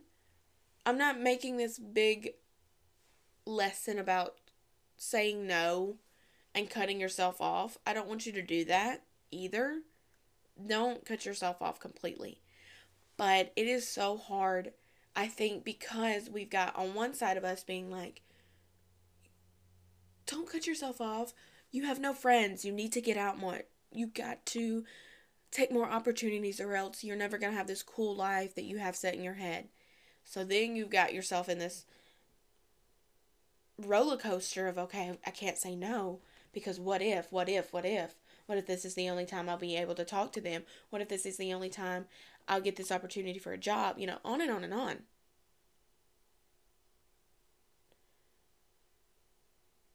I'm 0.86 0.98
not 0.98 1.19
making 1.19 1.58
this 1.58 1.78
big 1.78 2.36
lesson 3.45 4.00
about 4.00 4.36
saying 4.95 5.45
no 5.45 5.98
and 6.56 6.69
cutting 6.69 7.02
yourself 7.02 7.41
off. 7.41 7.78
I 7.86 7.93
don't 7.93 8.08
want 8.08 8.26
you 8.26 8.32
to 8.32 8.41
do 8.41 8.63
that 8.65 9.04
either. 9.30 9.82
Don't 10.65 11.06
cut 11.06 11.26
yourself 11.26 11.62
off 11.62 11.82
completely. 11.82 12.39
But 13.17 13.52
it 13.58 13.67
is 13.67 13.86
so 13.86 14.15
hard, 14.15 14.72
I 15.17 15.28
think, 15.28 15.65
because 15.65 16.30
we've 16.30 16.50
got 16.50 16.78
on 16.78 16.93
one 16.93 17.13
side 17.13 17.36
of 17.36 17.43
us 17.43 17.65
being 17.65 17.91
like, 17.91 18.22
don't 20.30 20.50
cut 20.50 20.68
yourself 20.68 21.02
off. 21.02 21.34
You 21.72 21.86
have 21.86 22.00
no 22.00 22.13
friends. 22.13 22.63
You 22.63 22.72
need 22.72 22.94
to 22.94 23.02
get 23.02 23.18
out 23.18 23.39
more. 23.39 23.62
You 23.92 24.08
got 24.08 24.46
to 24.48 24.84
take 25.52 25.72
more 25.72 25.89
opportunities, 25.89 26.60
or 26.60 26.76
else 26.76 27.04
you're 27.04 27.15
never 27.15 27.38
going 27.38 27.52
to 27.52 27.58
have 27.58 27.68
this 27.68 27.84
cool 27.84 28.15
life 28.15 28.54
that 28.56 28.65
you 28.65 28.78
have 28.78 28.96
set 28.96 29.15
in 29.15 29.24
your 29.24 29.34
head. 29.34 29.68
So 30.24 30.44
then 30.44 30.76
you've 30.76 30.92
got 30.92 31.13
yourself 31.13 31.50
in 31.50 31.58
this 31.58 31.86
roller 33.78 34.18
coaster 34.18 34.68
of 34.68 34.78
okay, 34.78 35.18
I 35.26 35.32
can't 35.32 35.58
say 35.58 35.76
no 35.76 36.20
because 36.54 36.80
what 36.80 37.02
if, 37.02 37.32
what 37.32 37.50
if, 37.50 37.74
what 37.74 37.86
if? 37.86 38.15
What 38.46 38.58
if 38.58 38.68
this 38.68 38.86
is 38.86 38.96
the 38.96 39.10
only 39.10 39.26
time 39.26 39.48
I'll 39.48 39.58
be 39.58 39.76
able 39.76 39.96
to 39.96 40.06
talk 40.06 40.32
to 40.34 40.42
them? 40.42 40.63
What 40.89 41.02
if 41.02 41.10
this 41.10 41.26
is 41.26 41.38
the 41.38 41.54
only 41.54 41.70
time 41.70 42.06
I'll 42.48 42.62
get 42.62 42.76
this 42.76 42.92
opportunity 42.92 43.39
for 43.39 43.54
a 43.54 43.58
job? 43.58 43.98
You 43.98 44.08
know, 44.08 44.18
on 44.26 44.42
and 44.42 44.52
on 44.52 44.63
and 44.63 44.74
on. 44.74 45.04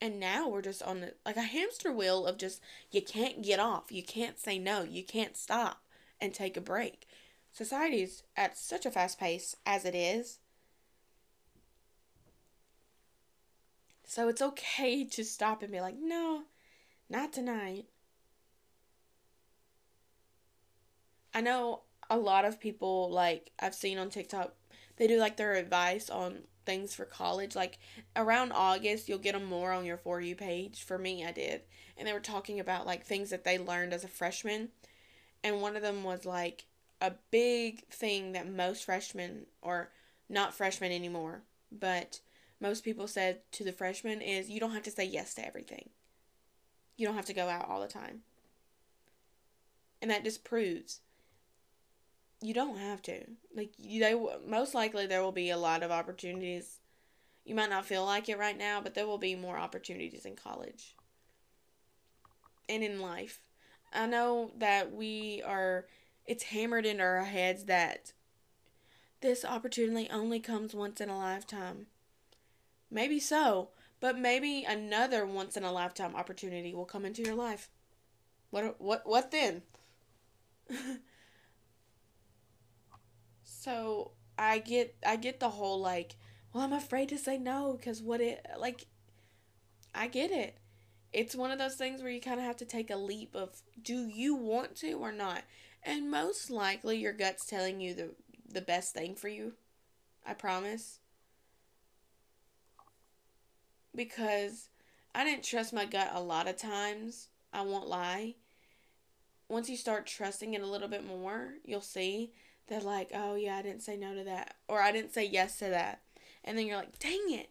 And 0.05 0.21
now 0.21 0.49
we're 0.51 0.61
just 0.61 0.83
on 0.83 1.01
the, 1.01 1.15
like 1.25 1.39
a 1.39 1.43
hamster 1.43 1.91
wheel 1.91 2.27
of 2.27 2.37
just, 2.37 2.61
you 2.91 3.01
can't 3.01 3.41
get 3.41 3.59
off. 3.59 3.91
You 3.91 4.03
can't 4.03 4.39
say 4.39 4.59
no. 4.59 4.83
You 4.83 5.03
can't 5.03 5.35
stop 5.35 5.81
and 6.21 6.35
take 6.35 6.59
a 6.59 6.61
break. 6.61 7.07
Society's 7.53 8.23
at 8.37 8.59
such 8.59 8.85
a 8.85 8.91
fast 8.91 9.19
pace 9.19 9.57
as 9.65 9.87
it 9.87 9.95
is 9.95 10.41
So 14.05 14.29
it's 14.29 14.43
okay 14.43 15.05
to 15.13 15.25
stop 15.25 15.63
and 15.63 15.73
be 15.73 15.81
like, 15.81 15.97
no, 15.99 16.43
not 17.09 17.33
tonight. 17.33 17.87
I 21.33 21.41
know 21.41 21.81
a 22.11 22.19
lot 22.19 22.45
of 22.45 22.61
people, 22.61 23.11
like, 23.11 23.53
I've 23.59 23.75
seen 23.75 23.97
on 23.97 24.11
TikTok, 24.11 24.53
they 24.99 25.07
do 25.07 25.19
like 25.19 25.39
their 25.39 25.55
advice 25.55 26.11
on 26.11 26.43
things 26.65 26.95
for 26.95 27.05
college. 27.05 27.55
Like, 27.55 27.79
around 28.17 28.53
August, 28.53 29.09
you'll 29.09 29.19
get 29.19 29.35
them 29.35 29.45
more 29.45 29.73
on 29.73 29.85
your 29.85 29.97
For 29.97 30.21
You 30.21 30.35
page. 30.37 30.83
For 30.83 30.99
me, 30.99 31.25
I 31.25 31.33
did. 31.33 31.63
And 31.97 32.07
they 32.07 32.13
were 32.13 32.21
talking 32.21 32.61
about 32.61 32.87
like 32.87 33.05
things 33.05 33.31
that 33.31 33.45
they 33.45 33.59
learned 33.59 33.93
as 33.93 34.05
a 34.05 34.09
freshman. 34.09 34.71
And 35.43 35.61
one 35.61 35.77
of 35.77 35.83
them 35.83 36.05
was 36.05 36.25
like 36.25 36.65
a 37.01 37.13
big 37.31 37.87
thing 37.89 38.33
that 38.33 38.51
most 38.51 38.85
freshmen, 38.85 39.47
or 39.63 39.91
not 40.29 40.55
freshmen 40.55 40.91
anymore, 40.91 41.43
but 41.71 42.21
most 42.61 42.85
people 42.85 43.07
said 43.07 43.41
to 43.53 43.65
the 43.65 43.73
freshmen 43.73 44.21
is 44.21 44.49
you 44.49 44.61
don't 44.61 44.73
have 44.73 44.83
to 44.85 44.91
say 44.91 45.05
yes 45.05 45.35
to 45.35 45.47
everything. 45.47 45.91
You 46.97 47.07
don't 47.07 47.17
have 47.17 47.27
to 47.27 47.35
go 47.35 47.49
out 47.49 47.69
all 47.69 47.81
the 47.81 47.89
time. 47.89 48.21
And 50.01 50.11
that 50.11 50.25
just 50.25 50.45
proves 50.45 51.01
you 52.45 52.53
don't 52.53 52.77
have 52.77 53.01
to. 53.01 53.25
Like 53.57 53.73
they 53.79 54.15
most 54.47 54.75
likely 54.75 55.07
there 55.07 55.23
will 55.23 55.33
be 55.33 55.49
a 55.49 55.57
lot 55.57 55.83
of 55.83 55.91
opportunities. 55.91 56.81
You 57.45 57.55
might 57.55 57.71
not 57.71 57.87
feel 57.87 58.05
like 58.05 58.29
it 58.29 58.39
right 58.39 58.57
now, 58.57 58.83
but 58.83 58.95
there 58.95 59.07
will 59.07 59.19
be 59.19 59.35
more 59.35 59.57
opportunities 59.57 60.27
in 60.27 60.37
college 60.37 60.95
and 62.69 62.83
in 62.83 63.01
life. 63.01 63.41
I 63.95 64.07
know 64.07 64.51
that 64.59 64.93
we 64.93 65.43
are 65.47 65.87
it's 66.27 66.45
hammered 66.45 66.85
into 66.85 67.03
our 67.03 67.25
heads 67.25 67.65
that 67.65 68.13
this 69.23 69.43
opportunity 69.43 70.11
only 70.11 70.39
comes 70.39 70.75
once 70.75 71.01
in 71.01 71.09
a 71.09 71.17
lifetime. 71.17 71.87
Maybe 72.91 73.21
so, 73.21 73.71
but 74.01 74.19
maybe 74.19 74.65
another 74.69 75.25
once 75.25 75.57
in 75.57 75.65
a 75.65 75.73
lifetime 75.73 76.15
opportunity 76.15 76.75
will 76.75 76.85
come 76.85 77.07
into 77.07 77.23
your 77.23 77.37
life. 77.37 77.71
What 78.51 78.79
what 78.79 79.07
what 79.07 79.31
then? 79.31 79.63
so, 83.65 84.11
I 84.37 84.59
get 84.59 84.95
I 85.07 85.17
get 85.17 85.41
the 85.41 85.49
whole 85.49 85.81
like, 85.81 86.17
well, 86.53 86.65
I'm 86.65 86.73
afraid 86.75 87.09
to 87.11 87.19
say 87.19 87.39
no 87.39 87.79
cuz 87.83 88.03
what 88.03 88.21
it 88.21 88.45
like 88.59 88.87
I 89.95 90.07
get 90.09 90.31
it. 90.31 90.59
It's 91.13 91.35
one 91.35 91.51
of 91.51 91.59
those 91.59 91.77
things 91.77 92.03
where 92.03 92.11
you 92.11 92.21
kind 92.21 92.41
of 92.41 92.45
have 92.45 92.57
to 92.59 92.67
take 92.67 92.91
a 92.91 92.97
leap 92.97 93.35
of 93.35 93.63
do 93.81 94.07
you 94.07 94.35
want 94.35 94.77
to 94.77 94.93
or 94.95 95.13
not? 95.13 95.45
And 95.83 96.11
most 96.11 96.51
likely 96.51 96.99
your 96.99 97.15
gut's 97.15 97.47
telling 97.47 97.81
you 97.81 97.95
the 97.95 98.15
the 98.47 98.61
best 98.61 98.93
thing 98.93 99.15
for 99.15 99.29
you. 99.29 99.55
I 100.27 100.35
promise 100.35 100.99
because 103.95 104.69
I 105.15 105.25
didn't 105.25 105.45
trust 105.45 105.73
my 105.73 105.87
gut 105.87 106.11
a 106.13 106.21
lot 106.21 106.49
of 106.49 106.59
times. 106.59 107.29
I 107.53 107.63
won't 107.63 107.89
lie. 107.89 108.35
Once 109.49 109.71
you 109.71 109.77
start 109.77 110.07
trusting 110.07 110.53
it 110.53 110.63
a 110.63 110.67
little 110.67 110.89
bit 110.89 111.07
more, 111.07 111.55
you'll 111.65 111.81
see 111.81 112.33
that, 112.69 112.85
like, 112.85 113.11
oh, 113.15 113.35
yeah, 113.35 113.57
I 113.57 113.63
didn't 113.63 113.83
say 113.83 113.97
no 113.97 114.15
to 114.15 114.25
that. 114.25 114.57
Or 114.69 114.81
I 114.81 114.93
didn't 114.93 115.13
say 115.13 115.25
yes 115.25 115.59
to 115.59 115.67
that. 115.71 116.01
And 116.45 116.57
then 116.57 116.67
you're 116.67 116.77
like, 116.77 116.99
dang 116.99 117.27
it. 117.29 117.51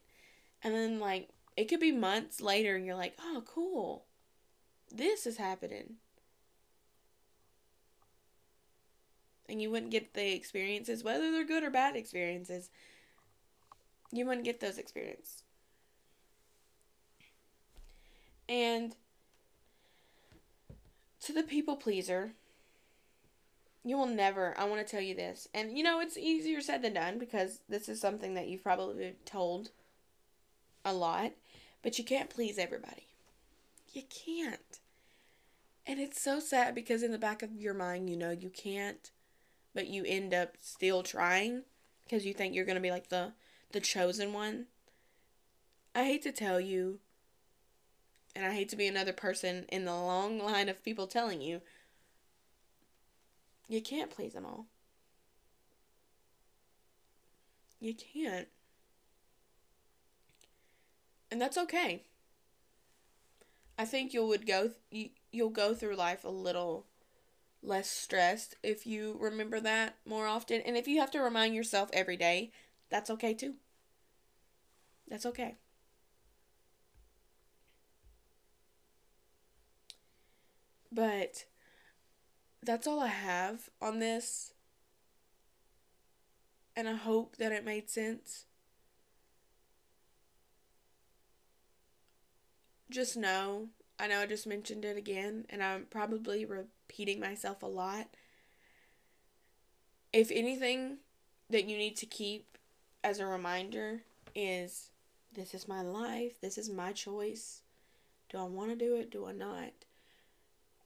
And 0.63 0.73
then, 0.73 0.99
like, 0.99 1.29
it 1.55 1.65
could 1.65 1.79
be 1.79 1.91
months 1.91 2.41
later 2.41 2.75
and 2.75 2.85
you're 2.85 2.95
like, 2.95 3.15
oh, 3.19 3.43
cool. 3.45 4.05
This 4.91 5.25
is 5.25 5.37
happening. 5.37 5.95
And 9.49 9.61
you 9.61 9.69
wouldn't 9.69 9.91
get 9.91 10.13
the 10.13 10.33
experiences, 10.33 11.03
whether 11.03 11.31
they're 11.31 11.45
good 11.45 11.63
or 11.63 11.69
bad 11.69 11.95
experiences. 11.95 12.69
You 14.11 14.25
wouldn't 14.25 14.45
get 14.45 14.59
those 14.59 14.77
experiences 14.77 15.43
and 18.53 18.95
to 21.21 21.33
the 21.33 21.43
people 21.43 21.75
pleaser, 21.75 22.33
you 23.83 23.97
will 23.97 24.07
never, 24.07 24.57
I 24.57 24.63
want 24.65 24.85
to 24.85 24.89
tell 24.89 25.01
you 25.03 25.15
this. 25.15 25.47
And 25.53 25.77
you 25.77 25.83
know, 25.83 25.99
it's 25.99 26.17
easier 26.17 26.61
said 26.61 26.81
than 26.81 26.93
done 26.93 27.19
because 27.19 27.59
this 27.67 27.89
is 27.89 27.99
something 27.99 28.33
that 28.35 28.47
you've 28.47 28.63
probably 28.63 28.95
been 28.95 29.15
told 29.25 29.71
a 30.85 30.93
lot, 30.93 31.31
but 31.81 31.97
you 31.97 32.03
can't 32.03 32.29
please 32.29 32.57
everybody. 32.57 33.07
You 33.93 34.03
can't. 34.09 34.79
And 35.85 35.99
it's 35.99 36.21
so 36.21 36.39
sad 36.39 36.73
because 36.75 37.03
in 37.03 37.11
the 37.11 37.17
back 37.17 37.43
of 37.43 37.55
your 37.55 37.73
mind, 37.73 38.09
you 38.09 38.15
know 38.15 38.31
you 38.31 38.49
can't, 38.49 39.11
but 39.73 39.87
you 39.87 40.03
end 40.05 40.33
up 40.33 40.55
still 40.59 41.03
trying 41.03 41.63
because 42.03 42.25
you 42.25 42.33
think 42.33 42.55
you're 42.55 42.65
going 42.65 42.75
to 42.75 42.81
be 42.81 42.91
like 42.91 43.09
the 43.09 43.33
the 43.71 43.81
chosen 43.81 44.33
one. 44.33 44.67
I 45.95 46.05
hate 46.05 46.21
to 46.23 46.31
tell 46.31 46.59
you, 46.59 46.99
and 48.35 48.45
I 48.45 48.53
hate 48.53 48.69
to 48.69 48.75
be 48.75 48.87
another 48.87 49.13
person 49.13 49.65
in 49.69 49.85
the 49.85 49.93
long 49.93 50.39
line 50.39 50.69
of 50.69 50.83
people 50.83 51.07
telling 51.07 51.41
you, 51.41 51.61
you 53.67 53.81
can't 53.81 54.11
please 54.11 54.33
them 54.33 54.45
all. 54.45 54.67
You 57.79 57.93
can't. 57.93 58.47
And 61.31 61.41
that's 61.41 61.57
okay. 61.57 62.03
I 63.77 63.85
think 63.85 64.13
you 64.13 64.25
would 64.25 64.45
go 64.45 64.71
you, 64.91 65.09
you'll 65.31 65.49
go 65.49 65.73
through 65.73 65.95
life 65.95 66.23
a 66.23 66.29
little 66.29 66.85
less 67.61 67.89
stressed 67.89 68.55
if 68.61 68.85
you 68.85 69.17
remember 69.19 69.59
that 69.59 69.95
more 70.05 70.27
often. 70.27 70.61
And 70.61 70.77
if 70.77 70.87
you 70.87 70.99
have 70.99 71.11
to 71.11 71.19
remind 71.21 71.55
yourself 71.55 71.89
every 71.91 72.17
day, 72.17 72.51
that's 72.89 73.09
okay 73.09 73.33
too. 73.33 73.55
That's 75.07 75.25
okay. 75.25 75.57
But 80.91 81.45
that's 82.65 82.87
all 82.87 82.99
I 82.99 83.07
have 83.07 83.69
on 83.81 83.99
this. 83.99 84.53
And 86.75 86.87
I 86.87 86.93
hope 86.93 87.37
that 87.37 87.51
it 87.51 87.65
made 87.65 87.89
sense. 87.89 88.45
Just 92.89 93.15
know, 93.17 93.69
I 93.99 94.07
know 94.07 94.21
I 94.21 94.25
just 94.25 94.47
mentioned 94.47 94.85
it 94.85 94.97
again, 94.97 95.45
and 95.49 95.63
I'm 95.63 95.85
probably 95.89 96.45
repeating 96.45 97.19
myself 97.19 97.63
a 97.63 97.67
lot. 97.67 98.07
If 100.11 100.31
anything 100.31 100.97
that 101.49 101.65
you 101.65 101.77
need 101.77 101.97
to 101.97 102.05
keep 102.05 102.57
as 103.03 103.19
a 103.19 103.25
reminder 103.25 104.01
is 104.35 104.89
this 105.33 105.53
is 105.53 105.67
my 105.67 105.81
life, 105.81 106.39
this 106.41 106.57
is 106.57 106.69
my 106.69 106.91
choice. 106.91 107.61
Do 108.29 108.37
I 108.37 108.43
want 108.43 108.71
to 108.71 108.75
do 108.75 108.95
it? 108.95 109.11
Do 109.11 109.25
I 109.27 109.31
not? 109.31 109.71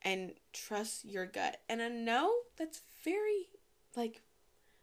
And 0.08 0.32
trust 0.53 1.03
your 1.03 1.26
gut. 1.26 1.60
And 1.68 1.82
I 1.82 1.89
know 1.89 2.32
that's 2.58 2.82
very 3.03 3.49
like 3.97 4.22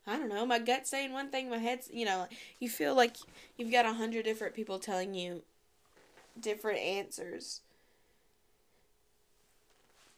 I 0.06 0.18
don't 0.18 0.28
know, 0.28 0.44
my 0.44 0.58
gut's 0.58 0.90
saying 0.90 1.14
one 1.14 1.30
thing, 1.30 1.48
my 1.48 1.56
head's 1.56 1.88
you 1.90 2.04
know, 2.04 2.26
you 2.60 2.68
feel 2.68 2.94
like 2.94 3.16
you've 3.56 3.72
got 3.72 3.86
a 3.86 3.94
hundred 3.94 4.26
different 4.26 4.54
people 4.54 4.78
telling 4.78 5.14
you 5.14 5.42
different 6.38 6.78
answers. 6.78 7.62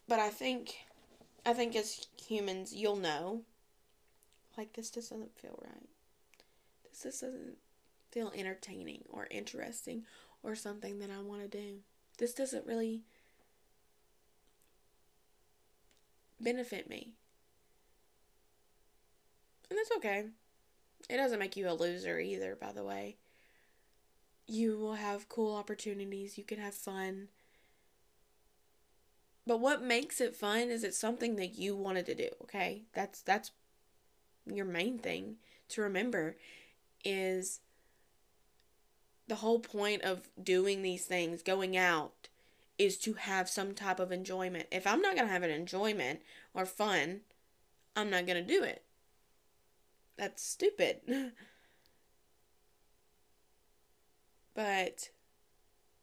But 0.09 0.19
I 0.19 0.29
think 0.29 0.75
I 1.47 1.53
think 1.53 1.77
as 1.77 2.09
humans 2.27 2.75
you'll 2.75 2.97
know 2.97 3.43
like 4.59 4.73
this 4.73 4.91
just 4.91 5.11
doesn't 5.11 5.39
feel 5.39 5.57
right. 5.63 5.89
This 6.91 7.05
just 7.05 7.21
doesn't 7.21 7.59
feel 8.11 8.33
entertaining 8.35 9.05
or 9.09 9.29
interesting 9.31 10.03
or 10.43 10.57
something 10.57 10.99
that 10.99 11.11
I 11.17 11.23
want 11.23 11.43
to 11.43 11.59
do. 11.59 11.77
This 12.19 12.35
doesn't 12.35 12.67
really 12.67 13.03
benefit 16.41 16.89
me. 16.89 17.12
And 19.70 19.78
that's 19.78 19.97
okay. 19.97 20.26
It 21.09 21.16
doesn't 21.16 21.39
make 21.39 21.57
you 21.57 21.68
a 21.68 21.72
loser 21.72 22.18
either, 22.18 22.57
by 22.57 22.72
the 22.72 22.84
way. 22.84 23.16
You 24.47 24.78
will 24.78 24.95
have 24.95 25.28
cool 25.28 25.55
opportunities, 25.55 26.39
you 26.39 26.45
can 26.45 26.59
have 26.59 26.74
fun. 26.74 27.28
But 29.47 29.61
what 29.61 29.82
makes 29.82 30.20
it 30.20 30.34
fun 30.34 30.70
is 30.70 30.82
it's 30.82 30.99
something 30.99 31.37
that 31.37 31.57
you 31.57 31.76
wanted 31.76 32.07
to 32.07 32.14
do, 32.14 32.28
okay? 32.43 32.82
That's 32.95 33.22
that's 33.22 33.53
your 34.45 34.64
main 34.64 34.99
thing 34.99 35.37
to 35.68 35.82
remember 35.82 36.37
is 37.05 37.61
the 39.28 39.37
whole 39.37 39.59
point 39.59 40.03
of 40.03 40.28
doing 40.41 40.82
these 40.82 41.05
things, 41.05 41.43
going 41.43 41.76
out, 41.76 42.12
is 42.79 42.99
to 42.99 43.14
have 43.14 43.49
some 43.49 43.74
type 43.74 43.99
of 44.01 44.12
enjoyment. 44.12 44.66
If 44.70 44.87
I'm 44.87 45.01
not 45.01 45.14
going 45.14 45.27
to 45.27 45.33
have 45.33 45.43
an 45.43 45.51
enjoyment 45.51 46.20
or 46.55 46.66
fun, 46.66 47.20
I'm 47.95 48.11
not 48.11 48.27
going 48.27 48.45
to 48.45 48.55
do 48.55 48.62
it. 48.62 48.83
That's 50.16 50.43
stupid. 50.43 51.01
but 54.55 55.11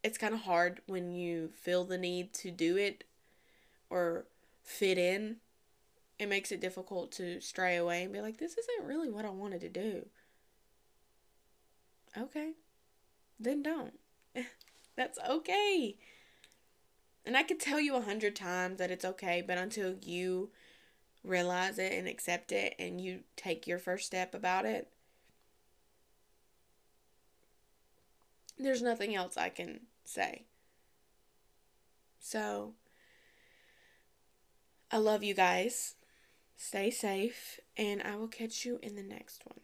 it's 0.03 0.17
kind 0.17 0.33
of 0.33 0.41
hard 0.41 0.81
when 0.85 1.13
you 1.13 1.49
feel 1.53 1.83
the 1.85 1.97
need 1.97 2.33
to 2.33 2.51
do 2.51 2.77
it 2.77 3.03
or 3.89 4.25
fit 4.63 4.97
in. 4.97 5.37
It 6.19 6.29
makes 6.29 6.51
it 6.51 6.61
difficult 6.61 7.11
to 7.13 7.41
stray 7.41 7.75
away 7.75 8.03
and 8.03 8.13
be 8.13 8.21
like, 8.21 8.37
this 8.37 8.55
isn't 8.57 8.87
really 8.87 9.09
what 9.09 9.25
I 9.25 9.29
wanted 9.29 9.61
to 9.61 9.69
do. 9.69 10.05
Okay. 12.17 12.53
Then 13.39 13.63
don't. 13.63 13.99
That's 14.95 15.17
okay. 15.27 15.97
And 17.25 17.37
I 17.37 17.43
could 17.43 17.59
tell 17.59 17.79
you 17.79 17.95
a 17.95 18.01
hundred 18.01 18.35
times 18.35 18.79
that 18.79 18.91
it's 18.91 19.05
okay, 19.05 19.43
but 19.45 19.57
until 19.57 19.95
you 20.01 20.49
realize 21.23 21.79
it 21.79 21.93
and 21.93 22.07
accept 22.07 22.51
it 22.51 22.75
and 22.77 22.99
you 22.99 23.21
take 23.35 23.65
your 23.65 23.79
first 23.79 24.05
step 24.05 24.33
about 24.33 24.65
it, 24.65 24.89
there's 28.57 28.81
nothing 28.81 29.15
else 29.15 29.37
I 29.37 29.49
can 29.49 29.81
say. 30.03 30.43
So, 32.19 32.73
I 34.91 34.97
love 34.97 35.23
you 35.23 35.33
guys. 35.33 35.95
Stay 36.55 36.91
safe, 36.91 37.59
and 37.75 38.01
I 38.01 38.15
will 38.15 38.27
catch 38.27 38.63
you 38.63 38.79
in 38.81 38.95
the 38.95 39.03
next 39.03 39.43
one. 39.45 39.59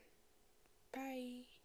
Bye. 0.93 1.59